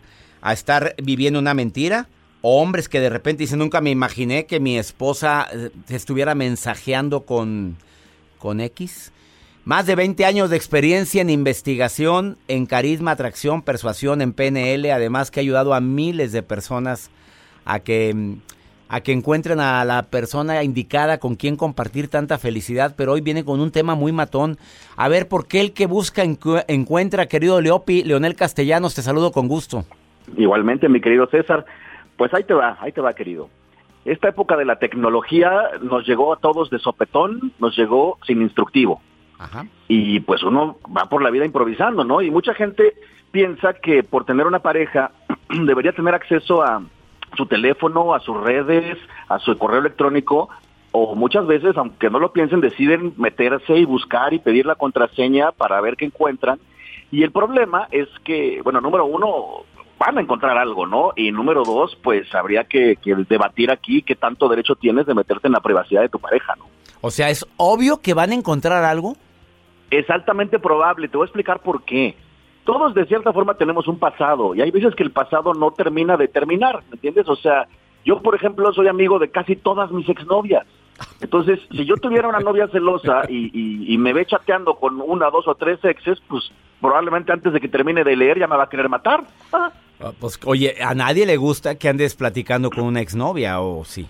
a 0.41 0.53
estar 0.53 0.95
viviendo 1.01 1.39
una 1.39 1.53
mentira. 1.53 2.07
O 2.41 2.61
hombres 2.61 2.89
que 2.89 2.99
de 2.99 3.09
repente 3.09 3.43
dicen 3.43 3.59
nunca 3.59 3.79
me 3.79 3.91
imaginé 3.91 4.45
que 4.45 4.59
mi 4.59 4.77
esposa 4.77 5.47
eh, 5.51 5.69
estuviera 5.89 6.35
mensajeando 6.35 7.21
con 7.21 7.77
con 8.39 8.59
X. 8.61 9.13
Más 9.65 9.85
de 9.85 9.95
20 9.95 10.25
años 10.25 10.49
de 10.49 10.55
experiencia 10.55 11.21
en 11.21 11.29
investigación, 11.29 12.37
en 12.47 12.65
carisma, 12.65 13.11
atracción, 13.11 13.61
persuasión, 13.61 14.21
en 14.21 14.33
PNL, 14.33 14.91
además 14.91 15.29
que 15.29 15.39
ha 15.39 15.41
ayudado 15.41 15.75
a 15.75 15.81
miles 15.81 16.31
de 16.31 16.41
personas 16.41 17.11
a 17.65 17.79
que 17.79 18.39
a 18.91 19.01
que 19.01 19.11
encuentren 19.11 19.59
a 19.59 19.85
la 19.85 20.01
persona 20.09 20.63
indicada 20.63 21.19
con 21.19 21.35
quien 21.35 21.55
compartir 21.55 22.07
tanta 22.07 22.39
felicidad, 22.39 22.95
pero 22.97 23.11
hoy 23.13 23.21
viene 23.21 23.45
con 23.45 23.59
un 23.59 23.71
tema 23.71 23.93
muy 23.93 24.11
matón. 24.11 24.57
A 24.97 25.07
ver, 25.07 25.27
¿por 25.27 25.47
qué 25.47 25.61
el 25.61 25.73
que 25.73 25.85
busca 25.85 26.23
encuentra, 26.23 27.27
querido 27.27 27.61
Leopi, 27.61 28.03
Leonel 28.03 28.35
Castellanos? 28.35 28.95
Te 28.95 29.03
saludo 29.03 29.31
con 29.31 29.47
gusto. 29.47 29.85
Igualmente, 30.35 30.89
mi 30.89 30.99
querido 30.99 31.27
César. 31.27 31.65
Pues 32.17 32.33
ahí 32.33 32.43
te 32.43 32.55
va, 32.55 32.77
ahí 32.81 32.91
te 32.91 32.99
va, 32.99 33.13
querido. 33.13 33.47
Esta 34.05 34.29
época 34.29 34.55
de 34.55 34.65
la 34.65 34.79
tecnología 34.79 35.71
nos 35.81 36.07
llegó 36.07 36.33
a 36.33 36.37
todos 36.37 36.69
de 36.69 36.79
sopetón, 36.79 37.51
nos 37.59 37.77
llegó 37.77 38.17
sin 38.25 38.41
instructivo. 38.41 39.01
Ajá. 39.37 39.65
Y 39.87 40.19
pues 40.21 40.43
uno 40.43 40.77
va 40.95 41.05
por 41.05 41.21
la 41.21 41.29
vida 41.29 41.45
improvisando, 41.45 42.03
¿no? 42.03 42.21
Y 42.21 42.31
mucha 42.31 42.53
gente 42.53 42.93
piensa 43.31 43.73
que 43.73 44.03
por 44.03 44.25
tener 44.25 44.47
una 44.47 44.59
pareja 44.59 45.11
debería 45.49 45.93
tener 45.93 46.13
acceso 46.13 46.63
a 46.63 46.81
su 47.37 47.45
teléfono, 47.45 48.13
a 48.13 48.19
sus 48.19 48.37
redes, 48.41 48.97
a 49.27 49.39
su 49.39 49.57
correo 49.57 49.79
electrónico, 49.79 50.49
o 50.91 51.15
muchas 51.15 51.45
veces, 51.45 51.77
aunque 51.77 52.09
no 52.09 52.19
lo 52.19 52.33
piensen, 52.33 52.61
deciden 52.61 53.13
meterse 53.17 53.77
y 53.77 53.85
buscar 53.85 54.33
y 54.33 54.39
pedir 54.39 54.65
la 54.65 54.75
contraseña 54.75 55.51
para 55.51 55.79
ver 55.81 55.95
qué 55.95 56.05
encuentran. 56.05 56.59
Y 57.11 57.23
el 57.23 57.31
problema 57.31 57.87
es 57.91 58.07
que, 58.23 58.61
bueno, 58.63 58.81
número 58.81 59.05
uno, 59.05 59.65
van 59.99 60.17
a 60.17 60.21
encontrar 60.21 60.57
algo, 60.57 60.87
¿no? 60.87 61.11
Y 61.15 61.31
número 61.31 61.63
dos, 61.63 61.97
pues 62.01 62.33
habría 62.33 62.63
que, 62.63 62.95
que, 62.95 63.15
debatir 63.29 63.71
aquí 63.71 64.01
qué 64.01 64.15
tanto 64.15 64.47
derecho 64.47 64.75
tienes 64.75 65.05
de 65.05 65.13
meterte 65.13 65.47
en 65.47 65.53
la 65.53 65.59
privacidad 65.59 66.01
de 66.01 66.09
tu 66.09 66.19
pareja, 66.19 66.55
¿no? 66.55 66.65
O 67.01 67.11
sea, 67.11 67.29
¿es 67.29 67.45
obvio 67.57 68.01
que 68.01 68.13
van 68.13 68.31
a 68.31 68.35
encontrar 68.35 68.83
algo? 68.83 69.15
Es 69.91 70.09
altamente 70.09 70.59
probable, 70.59 71.07
te 71.07 71.17
voy 71.17 71.25
a 71.25 71.27
explicar 71.27 71.59
por 71.61 71.83
qué 71.83 72.15
todos 72.69 72.93
de 72.93 73.07
cierta 73.07 73.33
forma 73.33 73.55
tenemos 73.55 73.87
un 73.87 73.97
pasado 73.97 74.53
y 74.53 74.61
hay 74.61 74.69
veces 74.69 74.93
que 74.93 75.01
el 75.01 75.11
pasado 75.11 75.55
no 75.55 75.71
termina 75.71 76.17
de 76.17 76.27
terminar, 76.27 76.83
¿me 76.89 76.95
entiendes? 76.97 77.27
O 77.27 77.35
sea, 77.35 77.67
yo 78.05 78.21
por 78.21 78.35
ejemplo 78.35 78.71
soy 78.73 78.87
amigo 78.87 79.17
de 79.17 79.31
casi 79.31 79.55
todas 79.55 79.89
mis 79.91 80.07
exnovias. 80.07 80.67
Entonces, 81.21 81.59
si 81.71 81.85
yo 81.85 81.95
tuviera 81.95 82.27
una 82.27 82.39
novia 82.39 82.67
celosa 82.67 83.23
y, 83.27 83.93
y, 83.93 83.97
me 83.97 84.13
ve 84.13 84.25
chateando 84.25 84.75
con 84.75 85.01
una, 85.01 85.29
dos 85.29 85.47
o 85.47 85.55
tres 85.55 85.83
exes, 85.83 86.19
pues 86.27 86.51
probablemente 86.79 87.31
antes 87.31 87.51
de 87.53 87.59
que 87.59 87.67
termine 87.67 88.03
de 88.03 88.15
leer 88.15 88.39
ya 88.39 88.47
me 88.47 88.55
va 88.55 88.63
a 88.63 88.69
querer 88.69 88.89
matar. 88.89 89.23
Ah. 89.51 89.71
Pues 90.19 90.39
oye, 90.45 90.75
a 90.81 90.95
nadie 90.95 91.25
le 91.25 91.35
gusta 91.35 91.77
que 91.77 91.89
andes 91.89 92.15
platicando 92.15 92.69
con 92.69 92.85
una 92.85 93.01
exnovia, 93.01 93.59
¿o 93.59 93.83
sí? 93.83 94.07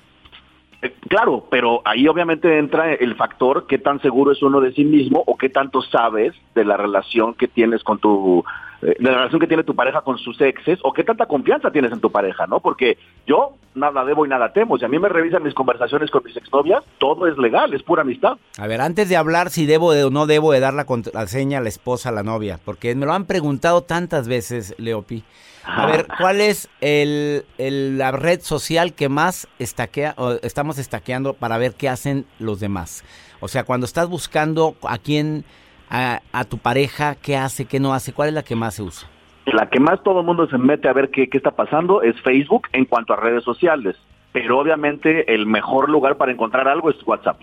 Eh, 0.81 0.93
claro, 1.09 1.47
pero 1.49 1.81
ahí 1.83 2.07
obviamente 2.07 2.57
entra 2.57 2.93
el 2.93 3.15
factor 3.15 3.65
qué 3.67 3.79
tan 3.79 3.99
seguro 4.01 4.31
es 4.31 4.41
uno 4.41 4.61
de 4.61 4.71
sí 4.73 4.85
mismo 4.85 5.23
o 5.25 5.35
qué 5.35 5.49
tanto 5.49 5.81
sabes 5.81 6.33
de 6.55 6.63
la 6.63 6.77
relación 6.77 7.33
que 7.33 7.47
tienes 7.47 7.83
con 7.83 7.99
tu 7.99 8.45
de 8.81 8.95
la 8.99 9.11
relación 9.11 9.41
que 9.41 9.47
tiene 9.47 9.63
tu 9.63 9.75
pareja 9.75 10.01
con 10.01 10.17
sus 10.17 10.39
exes 10.41 10.79
o 10.83 10.93
qué 10.93 11.03
tanta 11.03 11.25
confianza 11.25 11.71
tienes 11.71 11.91
en 11.91 11.99
tu 11.99 12.11
pareja, 12.11 12.47
¿no? 12.47 12.59
Porque 12.59 12.97
yo 13.27 13.53
nada 13.75 14.05
debo 14.05 14.25
y 14.25 14.29
nada 14.29 14.53
temo. 14.53 14.77
Si 14.77 14.85
a 14.85 14.87
mí 14.87 14.99
me 14.99 15.09
revisan 15.09 15.43
mis 15.43 15.53
conversaciones 15.53 16.09
con 16.11 16.23
mis 16.23 16.35
exnovias, 16.37 16.83
todo 16.97 17.27
es 17.27 17.37
legal, 17.37 17.73
es 17.73 17.83
pura 17.83 18.01
amistad. 18.03 18.37
A 18.57 18.67
ver, 18.67 18.81
antes 18.81 19.09
de 19.09 19.17
hablar 19.17 19.49
si 19.49 19.65
debo 19.65 19.87
o 19.89 20.09
no 20.09 20.25
debo 20.25 20.51
de 20.51 20.59
dar 20.59 20.73
la 20.73 20.85
contraseña 20.85 21.59
a 21.59 21.61
la 21.61 21.69
esposa, 21.69 22.09
a 22.09 22.11
la 22.11 22.23
novia, 22.23 22.59
porque 22.63 22.95
me 22.95 23.05
lo 23.05 23.13
han 23.13 23.25
preguntado 23.25 23.81
tantas 23.81 24.27
veces, 24.27 24.75
Leopi. 24.77 25.23
A 25.65 25.85
ver, 25.85 26.07
¿cuál 26.17 26.41
es 26.41 26.69
el, 26.81 27.43
la 27.57 28.11
red 28.11 28.41
social 28.41 28.93
que 28.93 29.09
más 29.09 29.47
estaquea, 29.59 30.15
o 30.17 30.31
estamos 30.41 30.79
estaqueando 30.79 31.33
para 31.33 31.57
ver 31.57 31.73
qué 31.73 31.89
hacen 31.89 32.25
los 32.39 32.59
demás? 32.59 33.03
O 33.39 33.47
sea, 33.47 33.63
cuando 33.63 33.85
estás 33.85 34.09
buscando 34.09 34.75
a 34.83 34.97
quién, 34.97 35.45
a, 35.89 36.43
tu 36.45 36.57
pareja, 36.57 37.15
qué 37.15 37.35
hace, 37.37 37.65
qué 37.65 37.79
no 37.79 37.93
hace, 37.93 38.13
¿cuál 38.13 38.29
es 38.29 38.35
la 38.35 38.43
que 38.43 38.55
más 38.55 38.75
se 38.75 38.83
usa? 38.83 39.09
La 39.45 39.69
que 39.69 39.79
más 39.79 40.03
todo 40.03 40.19
el 40.19 40.25
mundo 40.25 40.47
se 40.47 40.57
mete 40.57 40.87
a 40.87 40.93
ver 40.93 41.09
qué, 41.09 41.27
qué 41.27 41.37
está 41.37 41.51
pasando 41.51 42.03
es 42.03 42.19
Facebook 42.21 42.67
en 42.73 42.85
cuanto 42.85 43.13
a 43.13 43.15
redes 43.15 43.43
sociales. 43.43 43.95
Pero 44.31 44.59
obviamente 44.59 45.33
el 45.33 45.47
mejor 45.47 45.89
lugar 45.89 46.17
para 46.17 46.31
encontrar 46.31 46.67
algo 46.67 46.91
es 46.91 46.95
WhatsApp. 47.05 47.41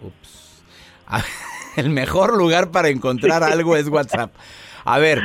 Ups. 0.00 0.64
el 1.76 1.90
mejor 1.90 2.36
lugar 2.36 2.70
para 2.70 2.88
encontrar 2.88 3.42
algo 3.42 3.76
es 3.76 3.88
WhatsApp. 3.88 4.32
A 4.84 4.98
ver, 4.98 5.22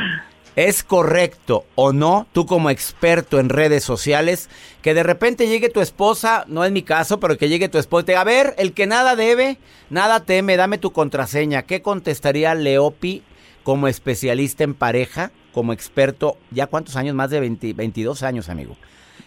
¿Es 0.58 0.84
correcto 0.84 1.66
o 1.76 1.94
no, 1.94 2.26
tú 2.34 2.48
como 2.48 2.72
experto 2.72 3.40
en 3.40 3.50
redes 3.50 3.84
sociales, 3.84 4.50
que 4.82 4.96
de 4.96 5.04
repente 5.04 5.48
llegue 5.48 5.70
tu 5.70 5.82
esposa, 5.82 6.46
no 6.48 6.66
es 6.66 6.72
mi 6.72 6.82
caso, 6.82 7.20
pero 7.20 7.38
que 7.38 7.48
llegue 7.48 7.70
tu 7.70 7.78
esposa 7.78 8.02
y 8.02 8.06
te 8.08 8.12
diga, 8.14 8.22
a 8.22 8.24
ver, 8.24 8.56
el 8.58 8.74
que 8.74 8.88
nada 8.88 9.16
debe, 9.16 9.58
nada 9.92 10.26
teme, 10.26 10.58
dame 10.58 10.80
tu 10.80 10.92
contraseña? 10.92 11.62
¿Qué 11.62 11.84
contestaría 11.84 12.56
Leopi 12.56 13.22
como 13.62 13.88
especialista 13.88 14.64
en 14.64 14.74
pareja, 14.74 15.30
como 15.54 15.74
experto, 15.74 16.38
ya 16.50 16.66
cuántos 16.66 16.96
años, 16.96 17.14
más 17.14 17.30
de 17.30 17.40
22 17.40 18.24
años, 18.24 18.50
amigo? 18.50 18.76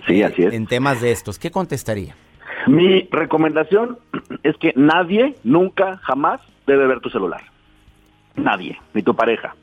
Sí, 0.09 0.25
así 0.25 0.43
es. 0.43 0.53
En 0.53 0.67
temas 0.67 1.01
de 1.01 1.13
estos, 1.13 1.39
¿qué 1.39 1.53
contestaría? 1.53 2.17
Mi 2.67 3.07
recomendación 3.13 4.01
es 4.43 4.57
que 4.57 4.73
nadie, 4.75 5.37
nunca, 5.45 5.99
jamás 5.99 6.41
debe 6.67 6.89
ver 6.89 6.99
tu 6.99 7.09
celular. 7.09 7.43
Nadie, 8.35 8.77
ni 8.95 9.03
tu 9.03 9.15
pareja 9.15 9.55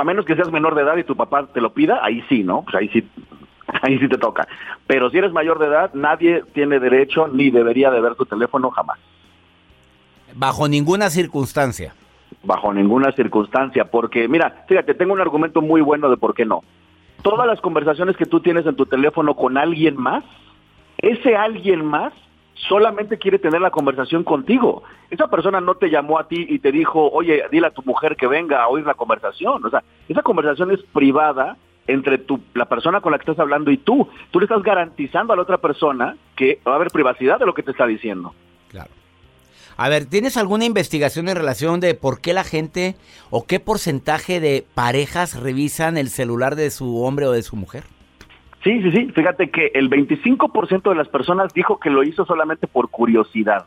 a 0.00 0.04
menos 0.04 0.24
que 0.24 0.34
seas 0.34 0.50
menor 0.50 0.74
de 0.74 0.82
edad 0.82 0.96
y 0.96 1.04
tu 1.04 1.16
papá 1.16 1.46
te 1.46 1.60
lo 1.60 1.72
pida, 1.72 2.00
ahí 2.02 2.22
sí, 2.28 2.42
¿no? 2.42 2.62
Pues 2.62 2.74
ahí 2.76 2.88
sí, 2.88 3.06
ahí 3.82 3.98
sí 3.98 4.08
te 4.08 4.18
toca. 4.18 4.46
Pero 4.86 5.10
si 5.10 5.18
eres 5.18 5.32
mayor 5.32 5.58
de 5.58 5.66
edad, 5.66 5.92
nadie 5.94 6.42
tiene 6.52 6.80
derecho 6.80 7.28
ni 7.28 7.50
debería 7.50 7.90
de 7.90 8.00
ver 8.00 8.14
tu 8.14 8.24
teléfono 8.24 8.70
jamás. 8.70 8.98
Bajo 10.34 10.68
ninguna 10.68 11.10
circunstancia. 11.10 11.94
Bajo 12.42 12.72
ninguna 12.72 13.12
circunstancia, 13.12 13.84
porque 13.84 14.26
mira, 14.26 14.64
fíjate, 14.66 14.94
tengo 14.94 15.12
un 15.12 15.20
argumento 15.20 15.60
muy 15.60 15.80
bueno 15.80 16.08
de 16.10 16.16
por 16.16 16.34
qué 16.34 16.44
no. 16.44 16.62
Todas 17.22 17.46
las 17.46 17.60
conversaciones 17.60 18.16
que 18.16 18.26
tú 18.26 18.40
tienes 18.40 18.66
en 18.66 18.74
tu 18.74 18.86
teléfono 18.86 19.36
con 19.36 19.56
alguien 19.56 19.96
más, 19.96 20.24
ese 20.98 21.36
alguien 21.36 21.84
más 21.84 22.12
solamente 22.54 23.18
quiere 23.18 23.38
tener 23.38 23.60
la 23.60 23.70
conversación 23.70 24.24
contigo. 24.24 24.82
Esa 25.10 25.28
persona 25.28 25.60
no 25.60 25.74
te 25.74 25.90
llamó 25.90 26.18
a 26.18 26.28
ti 26.28 26.46
y 26.48 26.58
te 26.58 26.72
dijo, 26.72 27.10
oye, 27.10 27.42
dile 27.50 27.66
a 27.66 27.70
tu 27.70 27.82
mujer 27.82 28.16
que 28.16 28.26
venga 28.26 28.62
a 28.62 28.68
oír 28.68 28.86
la 28.86 28.94
conversación. 28.94 29.64
O 29.64 29.70
sea, 29.70 29.82
esa 30.08 30.22
conversación 30.22 30.70
es 30.70 30.80
privada 30.92 31.56
entre 31.86 32.18
tu, 32.18 32.40
la 32.54 32.66
persona 32.66 33.00
con 33.00 33.12
la 33.12 33.18
que 33.18 33.22
estás 33.22 33.38
hablando 33.38 33.70
y 33.70 33.76
tú. 33.76 34.08
Tú 34.30 34.38
le 34.38 34.44
estás 34.44 34.62
garantizando 34.62 35.32
a 35.32 35.36
la 35.36 35.42
otra 35.42 35.58
persona 35.58 36.16
que 36.36 36.60
va 36.66 36.72
a 36.72 36.76
haber 36.76 36.88
privacidad 36.88 37.38
de 37.38 37.46
lo 37.46 37.54
que 37.54 37.62
te 37.62 37.72
está 37.72 37.86
diciendo. 37.86 38.34
Claro. 38.68 38.90
A 39.76 39.88
ver, 39.88 40.04
¿tienes 40.04 40.36
alguna 40.36 40.64
investigación 40.64 41.28
en 41.28 41.36
relación 41.36 41.80
de 41.80 41.94
por 41.94 42.20
qué 42.20 42.32
la 42.34 42.44
gente 42.44 42.94
o 43.30 43.46
qué 43.46 43.58
porcentaje 43.58 44.38
de 44.38 44.64
parejas 44.74 45.40
revisan 45.40 45.96
el 45.96 46.08
celular 46.08 46.56
de 46.56 46.70
su 46.70 47.02
hombre 47.02 47.26
o 47.26 47.32
de 47.32 47.42
su 47.42 47.56
mujer? 47.56 47.84
Sí, 48.62 48.80
sí, 48.82 48.92
sí. 48.92 49.10
Fíjate 49.12 49.50
que 49.50 49.72
el 49.74 49.90
25% 49.90 50.88
de 50.88 50.94
las 50.94 51.08
personas 51.08 51.52
dijo 51.52 51.80
que 51.80 51.90
lo 51.90 52.02
hizo 52.02 52.24
solamente 52.24 52.66
por 52.66 52.90
curiosidad. 52.90 53.66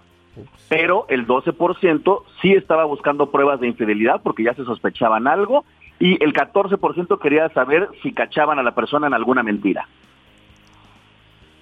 Pero 0.68 1.06
el 1.10 1.28
12% 1.28 2.24
sí 2.42 2.54
estaba 2.54 2.86
buscando 2.86 3.32
pruebas 3.32 3.60
de 3.60 3.68
infidelidad 3.68 4.22
porque 4.22 4.44
ya 4.44 4.54
se 4.54 4.66
sospechaban 4.66 5.28
algo 5.28 5.64
y 6.00 6.22
el 6.24 6.34
14% 6.34 7.20
quería 7.20 7.48
saber 7.50 7.88
si 8.04 8.12
cachaban 8.12 8.60
a 8.60 8.64
la 8.64 8.76
persona 8.76 9.08
en 9.08 9.14
alguna 9.14 9.44
mentira. 9.44 9.88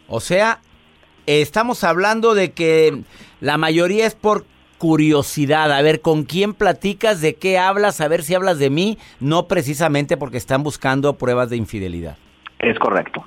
O 0.07 0.19
sea, 0.19 0.59
estamos 1.27 1.83
hablando 1.83 2.33
de 2.33 2.51
que 2.51 3.03
la 3.41 3.57
mayoría 3.57 4.05
es 4.05 4.15
por 4.15 4.45
curiosidad, 4.79 5.71
a 5.71 5.81
ver 5.81 6.01
con 6.01 6.23
quién 6.23 6.53
platicas, 6.53 7.21
de 7.21 7.35
qué 7.35 7.57
hablas, 7.57 8.01
a 8.01 8.07
ver 8.07 8.23
si 8.23 8.35
hablas 8.35 8.59
de 8.59 8.69
mí, 8.69 8.97
no 9.19 9.47
precisamente 9.47 10.17
porque 10.17 10.37
están 10.37 10.63
buscando 10.63 11.13
pruebas 11.13 11.49
de 11.49 11.57
infidelidad. 11.57 12.17
Es 12.63 12.79
correcto. 12.79 13.23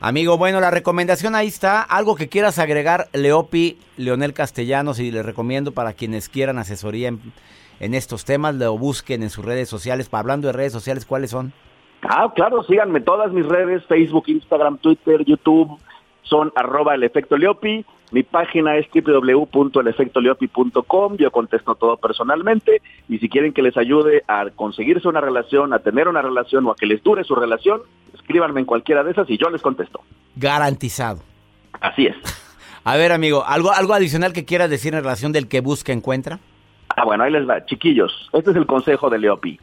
Amigo, 0.00 0.36
bueno, 0.36 0.60
la 0.60 0.70
recomendación 0.70 1.34
ahí 1.34 1.46
está. 1.46 1.82
Algo 1.82 2.14
que 2.14 2.28
quieras 2.28 2.58
agregar, 2.58 3.08
Leopi, 3.12 3.78
Leonel 3.96 4.34
Castellanos, 4.34 5.00
y 5.00 5.10
le 5.10 5.22
recomiendo 5.22 5.72
para 5.72 5.92
quienes 5.92 6.28
quieran 6.28 6.58
asesoría 6.58 7.08
en, 7.08 7.20
en 7.80 7.94
estos 7.94 8.24
temas, 8.24 8.54
lo 8.54 8.76
busquen 8.76 9.22
en 9.22 9.30
sus 9.30 9.44
redes 9.44 9.68
sociales. 9.68 10.08
Hablando 10.12 10.48
de 10.48 10.52
redes 10.52 10.72
sociales, 10.72 11.06
¿cuáles 11.06 11.30
son? 11.30 11.52
Ah, 12.02 12.30
claro, 12.34 12.62
síganme 12.64 13.00
todas 13.00 13.32
mis 13.32 13.46
redes, 13.46 13.84
Facebook, 13.86 14.24
Instagram, 14.26 14.78
Twitter, 14.78 15.24
YouTube, 15.24 15.78
son 16.22 16.52
arroba 16.54 16.94
el 16.94 17.02
efecto 17.02 17.36
Leopi. 17.36 17.84
Mi 18.10 18.22
página 18.22 18.76
es 18.76 18.86
www.elefectoliopi.com. 18.92 21.16
Yo 21.16 21.30
contesto 21.30 21.74
todo 21.74 21.96
personalmente. 21.96 22.82
Y 23.08 23.18
si 23.18 23.28
quieren 23.28 23.52
que 23.52 23.62
les 23.62 23.76
ayude 23.76 24.22
a 24.28 24.48
conseguirse 24.50 25.08
una 25.08 25.20
relación, 25.20 25.72
a 25.72 25.80
tener 25.80 26.06
una 26.08 26.22
relación 26.22 26.64
o 26.66 26.70
a 26.70 26.76
que 26.76 26.86
les 26.86 27.02
dure 27.02 27.24
su 27.24 27.34
relación, 27.34 27.80
escríbanme 28.14 28.60
en 28.60 28.66
cualquiera 28.66 29.02
de 29.02 29.10
esas 29.10 29.28
y 29.28 29.36
yo 29.36 29.50
les 29.50 29.62
contesto. 29.62 30.00
Garantizado. 30.36 31.22
Así 31.80 32.06
es. 32.06 32.16
A 32.84 32.96
ver, 32.96 33.12
amigo, 33.12 33.44
¿algo, 33.46 33.72
algo 33.72 33.94
adicional 33.94 34.34
que 34.34 34.44
quieras 34.44 34.68
decir 34.68 34.94
en 34.94 35.02
relación 35.02 35.32
del 35.32 35.48
que 35.48 35.62
busca 35.62 35.92
encuentra? 35.92 36.38
Ah, 36.94 37.04
bueno, 37.04 37.24
ahí 37.24 37.32
les 37.32 37.48
va. 37.48 37.64
Chiquillos, 37.64 38.28
este 38.34 38.50
es 38.50 38.56
el 38.56 38.66
consejo 38.66 39.08
de 39.08 39.18
Leopi. 39.18 39.58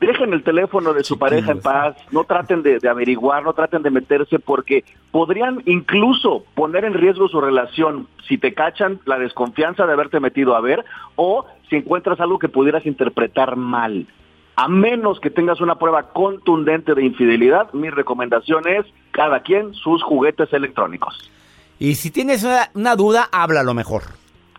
Dejen 0.00 0.34
el 0.34 0.42
teléfono 0.42 0.92
de 0.92 1.04
su 1.04 1.18
pareja 1.18 1.52
en 1.52 1.60
paz, 1.60 1.96
no 2.10 2.24
traten 2.24 2.62
de, 2.62 2.78
averiguar, 2.88 3.42
no 3.42 3.54
traten 3.54 3.82
de 3.82 3.90
meterse 3.90 4.38
porque 4.38 4.84
podrían 5.10 5.62
incluso 5.64 6.44
poner 6.54 6.84
en 6.84 6.92
riesgo 6.92 7.28
su 7.28 7.40
relación 7.40 8.06
si 8.28 8.36
te 8.36 8.52
cachan 8.52 9.00
la 9.06 9.18
desconfianza 9.18 9.86
de 9.86 9.94
haberte 9.94 10.20
metido 10.20 10.54
a 10.54 10.60
ver 10.60 10.84
o 11.16 11.46
si 11.70 11.76
encuentras 11.76 12.20
algo 12.20 12.38
que 12.38 12.48
pudieras 12.48 12.84
interpretar 12.84 13.56
mal. 13.56 14.06
A 14.54 14.68
menos 14.68 15.18
que 15.18 15.30
tengas 15.30 15.60
una 15.60 15.78
prueba 15.78 16.12
contundente 16.12 16.94
de 16.94 17.04
infidelidad, 17.04 17.72
mi 17.72 17.88
recomendación 17.88 18.68
es 18.68 18.84
cada 19.12 19.40
quien 19.40 19.72
sus 19.74 20.02
juguetes 20.02 20.52
electrónicos. 20.52 21.30
Y 21.78 21.94
si 21.94 22.10
tienes 22.10 22.44
una, 22.44 22.70
una 22.74 22.96
duda, 22.96 23.28
háblalo 23.32 23.72
mejor. 23.72 24.02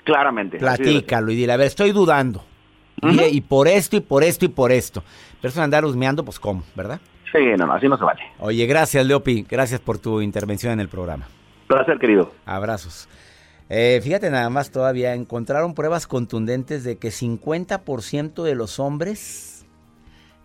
Claramente. 0.04 0.58
Platícalo 0.58 1.32
y 1.32 1.36
dile, 1.36 1.54
a 1.54 1.58
ver, 1.58 1.68
estoy 1.68 1.92
dudando. 1.92 2.44
Y, 3.02 3.42
por 3.42 3.68
esto, 3.68 3.96
y 3.96 4.00
por 4.00 4.24
esto, 4.24 4.46
y 4.46 4.50
por 4.50 4.72
esto. 4.72 5.04
Pero 5.42 5.50
eso 5.50 5.60
de 5.60 5.64
andar 5.66 5.86
husmeando, 5.86 6.24
pues 6.24 6.40
cómo, 6.40 6.64
¿verdad? 6.76 7.00
Sí, 7.32 7.40
no, 7.58 7.68
no, 7.68 7.74
así 7.74 7.88
no 7.88 7.98
se 7.98 8.04
vale. 8.04 8.22
Oye, 8.40 8.66
gracias, 8.66 9.06
Leopi. 9.06 9.46
Gracias 9.48 9.80
por 9.80 10.00
tu 10.00 10.22
intervención 10.22 10.74
en 10.74 10.80
el 10.80 10.88
programa. 10.88 11.28
Placer, 11.68 12.00
querido. 12.00 12.32
Abrazos. 12.46 13.08
Eh, 13.70 14.00
fíjate 14.02 14.30
nada 14.30 14.50
más 14.50 14.72
todavía, 14.72 15.14
encontraron 15.14 15.74
pruebas 15.74 16.08
contundentes 16.08 16.86
de 16.86 16.98
que 16.98 17.10
50% 17.10 18.44
de 18.44 18.56
los 18.56 18.80
hombres 18.80 19.66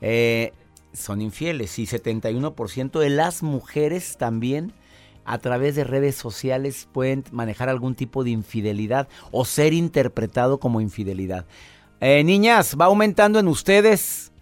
eh, 0.01 0.53
son 0.93 1.23
infieles 1.23 1.79
y 1.79 1.87
71% 1.87 2.99
de 2.99 3.11
las 3.11 3.45
mujeres 3.45 4.17
también 4.19 4.73
a 5.25 5.39
través 5.39 5.77
de 5.77 5.85
redes 5.85 6.17
sociales 6.17 6.89
pueden 6.93 7.23
manejar 7.31 7.69
algún 7.69 7.95
tipo 7.95 8.25
de 8.25 8.31
infidelidad 8.31 9.07
o 9.31 9.45
ser 9.45 9.73
interpretado 9.73 10.59
como 10.59 10.81
infidelidad. 10.81 11.47
Eh, 12.05 12.25
niñas, 12.25 12.77
va 12.81 12.87
aumentando 12.87 13.39
en 13.39 13.47
ustedes 13.47 14.33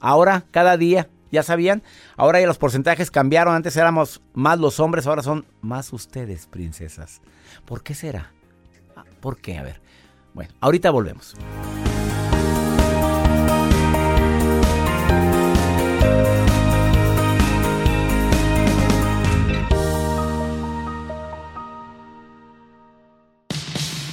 ahora, 0.00 0.44
cada 0.50 0.76
día. 0.76 1.08
¿Ya 1.30 1.44
sabían? 1.44 1.84
Ahora 2.16 2.40
ya 2.40 2.48
los 2.48 2.58
porcentajes 2.58 3.12
cambiaron. 3.12 3.54
Antes 3.54 3.76
éramos 3.76 4.20
más 4.34 4.58
los 4.58 4.80
hombres, 4.80 5.06
ahora 5.06 5.22
son 5.22 5.46
más 5.60 5.92
ustedes, 5.92 6.48
princesas. 6.48 7.22
¿Por 7.64 7.84
qué 7.84 7.94
será? 7.94 8.32
Ah, 8.96 9.04
¿Por 9.20 9.38
qué? 9.38 9.56
A 9.56 9.62
ver. 9.62 9.80
Bueno, 10.34 10.52
ahorita 10.60 10.90
volvemos. 10.90 11.36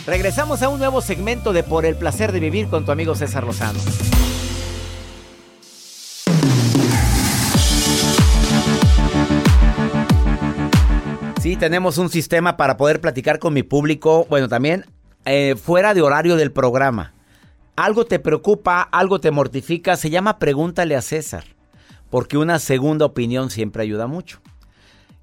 Regresamos 0.06 0.62
a 0.62 0.68
un 0.68 0.80
nuevo 0.80 1.00
segmento 1.00 1.54
de 1.54 1.64
Por 1.64 1.86
el 1.86 1.96
placer 1.96 2.34
de 2.34 2.42
vivir 2.42 2.68
con 2.68 2.84
tu 2.84 2.92
amigo 2.92 3.16
César 3.16 3.46
Lozano. 3.46 3.80
Sí, 11.42 11.56
tenemos 11.56 11.98
un 11.98 12.10
sistema 12.10 12.58
para 12.58 12.76
poder 12.76 13.00
platicar 13.00 13.40
con 13.40 13.54
mi 13.54 13.64
público, 13.64 14.28
bueno, 14.30 14.50
también 14.50 14.86
eh, 15.24 15.56
fuera 15.56 15.94
de 15.94 16.02
horario 16.02 16.36
del 16.36 16.52
programa. 16.52 17.14
Algo 17.78 18.06
te 18.06 18.20
preocupa, 18.20 18.82
algo 18.82 19.20
te 19.20 19.32
mortifica, 19.32 19.96
se 19.96 20.10
llama 20.10 20.38
Pregúntale 20.38 20.98
a 20.98 21.02
César, 21.02 21.46
porque 22.10 22.38
una 22.38 22.60
segunda 22.60 23.06
opinión 23.06 23.50
siempre 23.50 23.84
ayuda 23.84 24.08
mucho. 24.08 24.42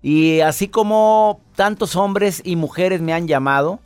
Y 0.01 0.41
así 0.41 0.69
como 0.69 1.43
tantos 1.55 1.97
hombres 1.97 2.41
y 2.45 2.57
mujeres 2.57 3.03
me 3.03 3.13
han 3.13 3.29
llamado, 3.29 3.81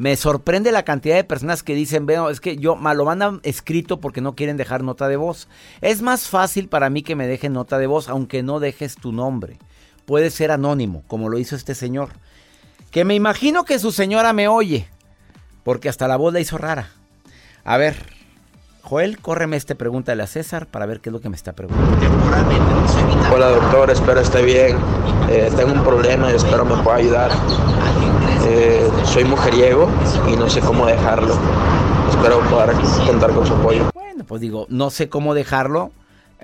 me 0.00 0.16
sorprende 0.16 0.72
la 0.72 0.82
cantidad 0.82 1.14
de 1.14 1.24
personas 1.24 1.62
que 1.62 1.74
dicen, 1.74 2.06
veo, 2.06 2.30
es 2.30 2.40
que 2.40 2.56
yo 2.56 2.74
me 2.74 2.94
lo 2.94 3.04
mandan 3.04 3.40
escrito 3.42 4.00
porque 4.00 4.22
no 4.22 4.34
quieren 4.34 4.56
dejar 4.56 4.82
nota 4.82 5.08
de 5.08 5.16
voz. 5.16 5.46
Es 5.82 6.00
más 6.00 6.26
fácil 6.26 6.68
para 6.68 6.88
mí 6.88 7.02
que 7.02 7.16
me 7.16 7.26
dejen 7.26 7.52
nota 7.52 7.76
de 7.76 7.86
voz, 7.86 8.08
aunque 8.08 8.42
no 8.42 8.60
dejes 8.60 8.94
tu 8.94 9.12
nombre. 9.12 9.58
Puede 10.06 10.30
ser 10.30 10.52
anónimo, 10.52 11.02
como 11.06 11.28
lo 11.28 11.36
hizo 11.36 11.54
este 11.54 11.74
señor. 11.74 12.08
Que 12.90 13.04
me 13.04 13.14
imagino 13.14 13.66
que 13.66 13.78
su 13.78 13.92
señora 13.92 14.32
me 14.32 14.48
oye, 14.48 14.88
porque 15.64 15.90
hasta 15.90 16.08
la 16.08 16.16
voz 16.16 16.32
la 16.32 16.40
hizo 16.40 16.56
rara. 16.56 16.88
A 17.62 17.76
ver, 17.76 17.94
Joel, 18.80 19.18
córreme 19.18 19.58
este 19.58 19.74
pregúntale 19.74 20.22
a 20.22 20.26
César 20.26 20.64
para 20.66 20.86
ver 20.86 21.00
qué 21.00 21.10
es 21.10 21.12
lo 21.12 21.20
que 21.20 21.28
me 21.28 21.36
está 21.36 21.52
preguntando. 21.52 21.98
Hola 23.34 23.50
doctor, 23.50 23.90
espero 23.90 24.20
esté 24.20 24.40
bien. 24.40 24.78
Eh, 25.28 25.52
tengo 25.54 25.74
un 25.74 25.84
problema 25.84 26.32
y 26.32 26.36
espero 26.36 26.64
me 26.64 26.82
pueda 26.82 26.96
ayudar. 26.96 27.30
Eh, 28.52 28.90
soy 29.04 29.22
mujeriego 29.22 29.88
y 30.28 30.34
no 30.34 30.50
sé 30.50 30.60
cómo 30.60 30.84
dejarlo. 30.84 31.38
Espero 32.08 32.40
poder 32.50 32.74
contar 33.06 33.32
con 33.32 33.46
su 33.46 33.54
apoyo. 33.54 33.88
Bueno, 33.94 34.24
pues 34.24 34.40
digo, 34.40 34.66
no 34.68 34.90
sé 34.90 35.08
cómo 35.08 35.34
dejarlo. 35.34 35.92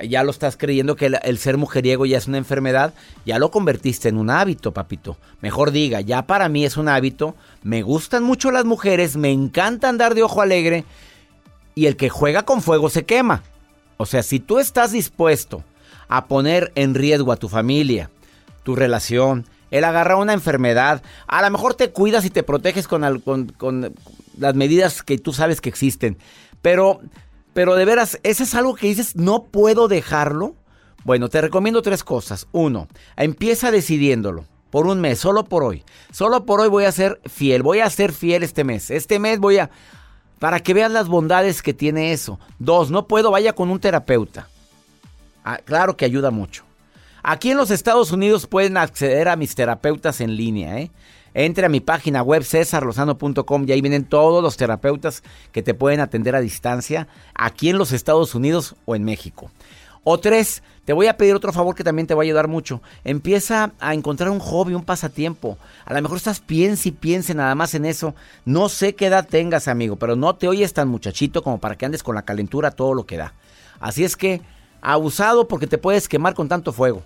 Ya 0.09 0.23
lo 0.23 0.31
estás 0.31 0.57
creyendo 0.57 0.95
que 0.95 1.07
el, 1.07 1.39
ser 1.39 1.57
mujeriego 1.57 2.07
ya 2.07 2.19
es 2.19 2.29
una 2.29 2.39
enfermedad. 2.39 2.95
Ya 3.25 3.41
lo 3.41 3.51
convertiste 3.51 4.09
en 4.09 4.19
un 4.19 4.31
hábito, 4.31 4.71
papito. 4.71 5.17
Mejor 5.41 5.73
diga, 5.73 6.01
ya 6.01 6.29
para 6.29 6.49
mí 6.49 6.65
es 6.65 6.77
un 6.77 6.89
hábito. 6.89 7.35
Me 7.65 7.83
gustan 7.83 8.23
mucho 8.23 8.53
las 8.53 8.65
mujeres, 8.65 9.17
me 9.17 9.33
encanta 9.33 9.89
andar 9.89 10.15
de 10.15 10.23
ojo 10.23 10.43
alegre. 10.43 10.85
Y 11.75 11.87
el 11.87 11.97
que 11.97 12.09
juega 12.09 12.45
con 12.45 12.63
fuego 12.63 12.89
se 12.89 13.05
quema. 13.05 13.43
O 13.97 14.07
sea, 14.07 14.23
si 14.23 14.39
tú 14.39 14.61
estás 14.61 14.93
dispuesto 14.93 15.65
a 16.07 16.27
poner 16.27 16.71
en 16.77 16.95
riesgo 16.95 17.33
a 17.33 17.37
tu 17.37 17.49
familia, 17.49 18.11
tu 18.63 18.77
relación, 18.77 19.45
el 19.71 19.85
agarrar 19.85 20.19
una 20.19 20.33
enfermedad. 20.33 21.03
A 21.27 21.43
lo 21.43 21.51
mejor 21.51 21.75
te 21.75 21.91
cuidas 21.91 22.25
y 22.25 22.31
te 22.31 22.43
proteges 22.43 22.89
con, 22.89 23.21
con, 23.21 23.95
las 24.39 24.55
medidas 24.55 25.03
que 25.03 25.19
tú 25.19 25.33
sabes 25.33 25.61
que 25.61 25.69
existen. 25.69 26.19
Pero, 26.63 27.01
pero 27.53 27.75
de 27.75 27.85
veras, 27.85 28.19
¿ese 28.23 28.45
es 28.45 28.55
algo 28.55 28.75
que 28.75 28.89
dices, 28.89 29.17
no 29.17 29.45
puedo 29.45 29.89
dejarlo? 29.89 30.55
Bueno, 31.05 31.29
te 31.29 31.41
recomiendo 31.41 31.83
tres 31.83 32.05
cosas. 32.05 32.49
Uno, 32.53 32.89
empieza 33.17 33.71
decidiéndolo 33.71 34.45
por 34.71 34.87
un 34.87 35.01
mes, 35.01 35.19
solo 35.19 35.45
por 35.45 35.63
hoy. 35.63 35.85
Solo 36.13 36.45
por 36.45 36.61
hoy 36.61 36.69
voy 36.69 36.85
a 36.85 36.93
ser 36.93 37.21
fiel, 37.27 37.63
voy 37.63 37.81
a 37.81 37.91
ser 37.91 38.13
fiel 38.13 38.43
este 38.43 38.65
mes. 38.65 38.91
Este 38.91 39.19
mes 39.19 39.39
voy 39.39 39.59
a... 39.59 39.71
Para 40.39 40.61
que 40.61 40.75
veas 40.75 40.91
las 40.91 41.09
bondades 41.09 41.63
que 41.63 41.73
tiene 41.73 42.13
eso. 42.13 42.39
Dos, 42.59 42.91
no 42.91 43.07
puedo, 43.07 43.31
vaya 43.31 43.55
con 43.55 43.71
un 43.71 43.81
terapeuta. 43.81 44.49
Ah, 45.45 45.61
claro 45.65 45.97
que 45.97 46.05
ayuda 46.05 46.31
mucho. 46.31 46.66
Aquí 47.29 47.51
en 47.51 47.57
los 47.57 47.73
Estados 47.73 48.13
Unidos 48.13 48.47
pueden 48.47 48.77
acceder 48.77 49.29
a 49.29 49.35
mis 49.35 49.57
terapeutas 49.57 50.21
en 50.21 50.37
línea. 50.37 50.79
¿eh? 50.79 50.93
Entre 51.35 51.67
a 51.67 51.69
mi 51.69 51.81
página 51.81 52.23
web 52.23 52.45
cesarlozano.com 52.45 53.65
y 53.67 53.73
ahí 53.73 53.81
vienen 53.81 54.05
todos 54.05 54.41
los 54.45 54.57
terapeutas 54.57 55.25
que 55.51 55.61
te 55.61 55.75
pueden 55.75 55.99
atender 55.99 56.37
a 56.37 56.41
distancia 56.41 57.09
aquí 57.35 57.69
en 57.69 57.79
los 57.79 57.91
Estados 57.91 58.37
Unidos 58.37 58.77
o 58.85 58.95
en 58.95 59.03
México. 59.03 59.51
O 60.05 60.21
tres, 60.21 60.63
te 60.85 60.93
voy 60.93 61.09
a 61.09 61.17
pedir 61.17 61.35
otro 61.35 61.53
favor 61.53 61.75
que 61.75 61.83
también 61.83 62.07
te 62.07 62.15
va 62.15 62.23
a 62.23 62.27
ayudar 62.27 62.47
mucho. 62.47 62.81
Empieza 63.03 63.73
a 63.81 63.93
encontrar 63.93 64.31
un 64.31 64.39
hobby, 64.39 64.75
un 64.75 64.85
pasatiempo. 64.85 65.59
A 65.85 65.95
lo 65.95 66.03
mejor 66.03 66.19
estás 66.19 66.39
piense 66.39 66.91
y 66.91 66.93
piense 66.93 67.35
nada 67.35 67.57
más 67.57 67.75
en 67.75 67.87
eso. 67.87 68.15
No 68.45 68.69
sé 68.69 68.95
qué 68.95 69.07
edad 69.07 69.27
tengas, 69.29 69.67
amigo, 69.67 69.97
pero 69.97 70.15
no 70.15 70.37
te 70.37 70.47
oyes 70.47 70.75
tan 70.75 70.87
muchachito 70.87 71.43
como 71.43 71.59
para 71.59 71.75
que 71.75 71.87
andes 71.87 72.05
con 72.05 72.15
la 72.15 72.23
calentura 72.23 72.71
todo 72.71 72.95
lo 72.95 73.05
que 73.05 73.17
da. 73.17 73.35
Así 73.81 74.05
es 74.05 74.17
que, 74.17 74.43
abusado 74.81 75.49
porque 75.49 75.67
te 75.67 75.77
puedes 75.77 76.09
quemar 76.09 76.35
con 76.35 76.49
tanto 76.49 76.73
fuego. 76.73 77.03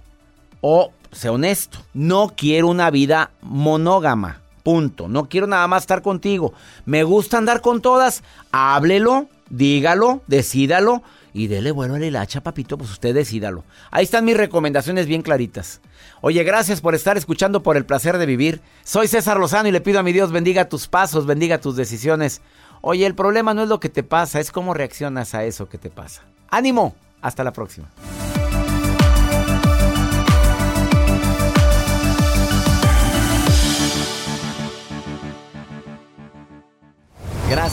O, 0.61 0.92
sé 1.12 1.29
honesto, 1.29 1.79
no 1.94 2.33
quiero 2.37 2.68
una 2.68 2.90
vida 2.90 3.31
monógama. 3.42 4.40
Punto. 4.62 5.09
No 5.09 5.29
quiero 5.29 5.46
nada 5.46 5.66
más 5.66 5.85
estar 5.85 6.03
contigo. 6.03 6.53
Me 6.85 7.03
gusta 7.03 7.38
andar 7.38 7.61
con 7.62 7.81
todas. 7.81 8.23
Háblelo, 8.53 9.27
dígalo, 9.49 10.23
decídalo 10.27 11.03
y 11.33 11.46
dele 11.46 11.70
vuelo 11.70 11.94
a 11.94 11.99
la 11.99 12.07
hilacha, 12.07 12.40
papito, 12.40 12.77
pues 12.77 12.90
usted 12.90 13.14
decídalo. 13.14 13.64
Ahí 13.90 14.05
están 14.05 14.25
mis 14.25 14.37
recomendaciones 14.37 15.07
bien 15.07 15.23
claritas. 15.23 15.81
Oye, 16.20 16.42
gracias 16.44 16.81
por 16.81 16.94
estar 16.94 17.16
escuchando 17.16 17.62
por 17.62 17.77
el 17.77 17.87
placer 17.87 18.18
de 18.18 18.27
vivir. 18.27 18.61
Soy 18.85 19.09
César 19.09 19.38
Lozano 19.38 19.68
y 19.68 19.73
le 19.73 19.81
pido 19.81 20.01
a 20.01 20.03
mi 20.03 20.12
Dios 20.12 20.33
bendiga 20.33 20.68
tus 20.68 20.88
pasos, 20.88 21.27
bendiga 21.27 21.61
tus 21.61 21.77
decisiones. 21.77 22.40
Oye, 22.81 23.07
el 23.07 23.14
problema 23.14 23.55
no 23.55 23.62
es 23.62 23.68
lo 23.68 23.81
que 23.81 23.88
te 23.88 24.03
pasa, 24.03 24.40
es 24.40 24.51
cómo 24.51 24.75
reaccionas 24.75 25.35
a 25.35 25.44
eso 25.44 25.68
que 25.68 25.79
te 25.79 25.90
pasa. 25.90 26.23
¡Ánimo! 26.49 26.94
Hasta 27.23 27.44
la 27.44 27.53
próxima. 27.53 27.88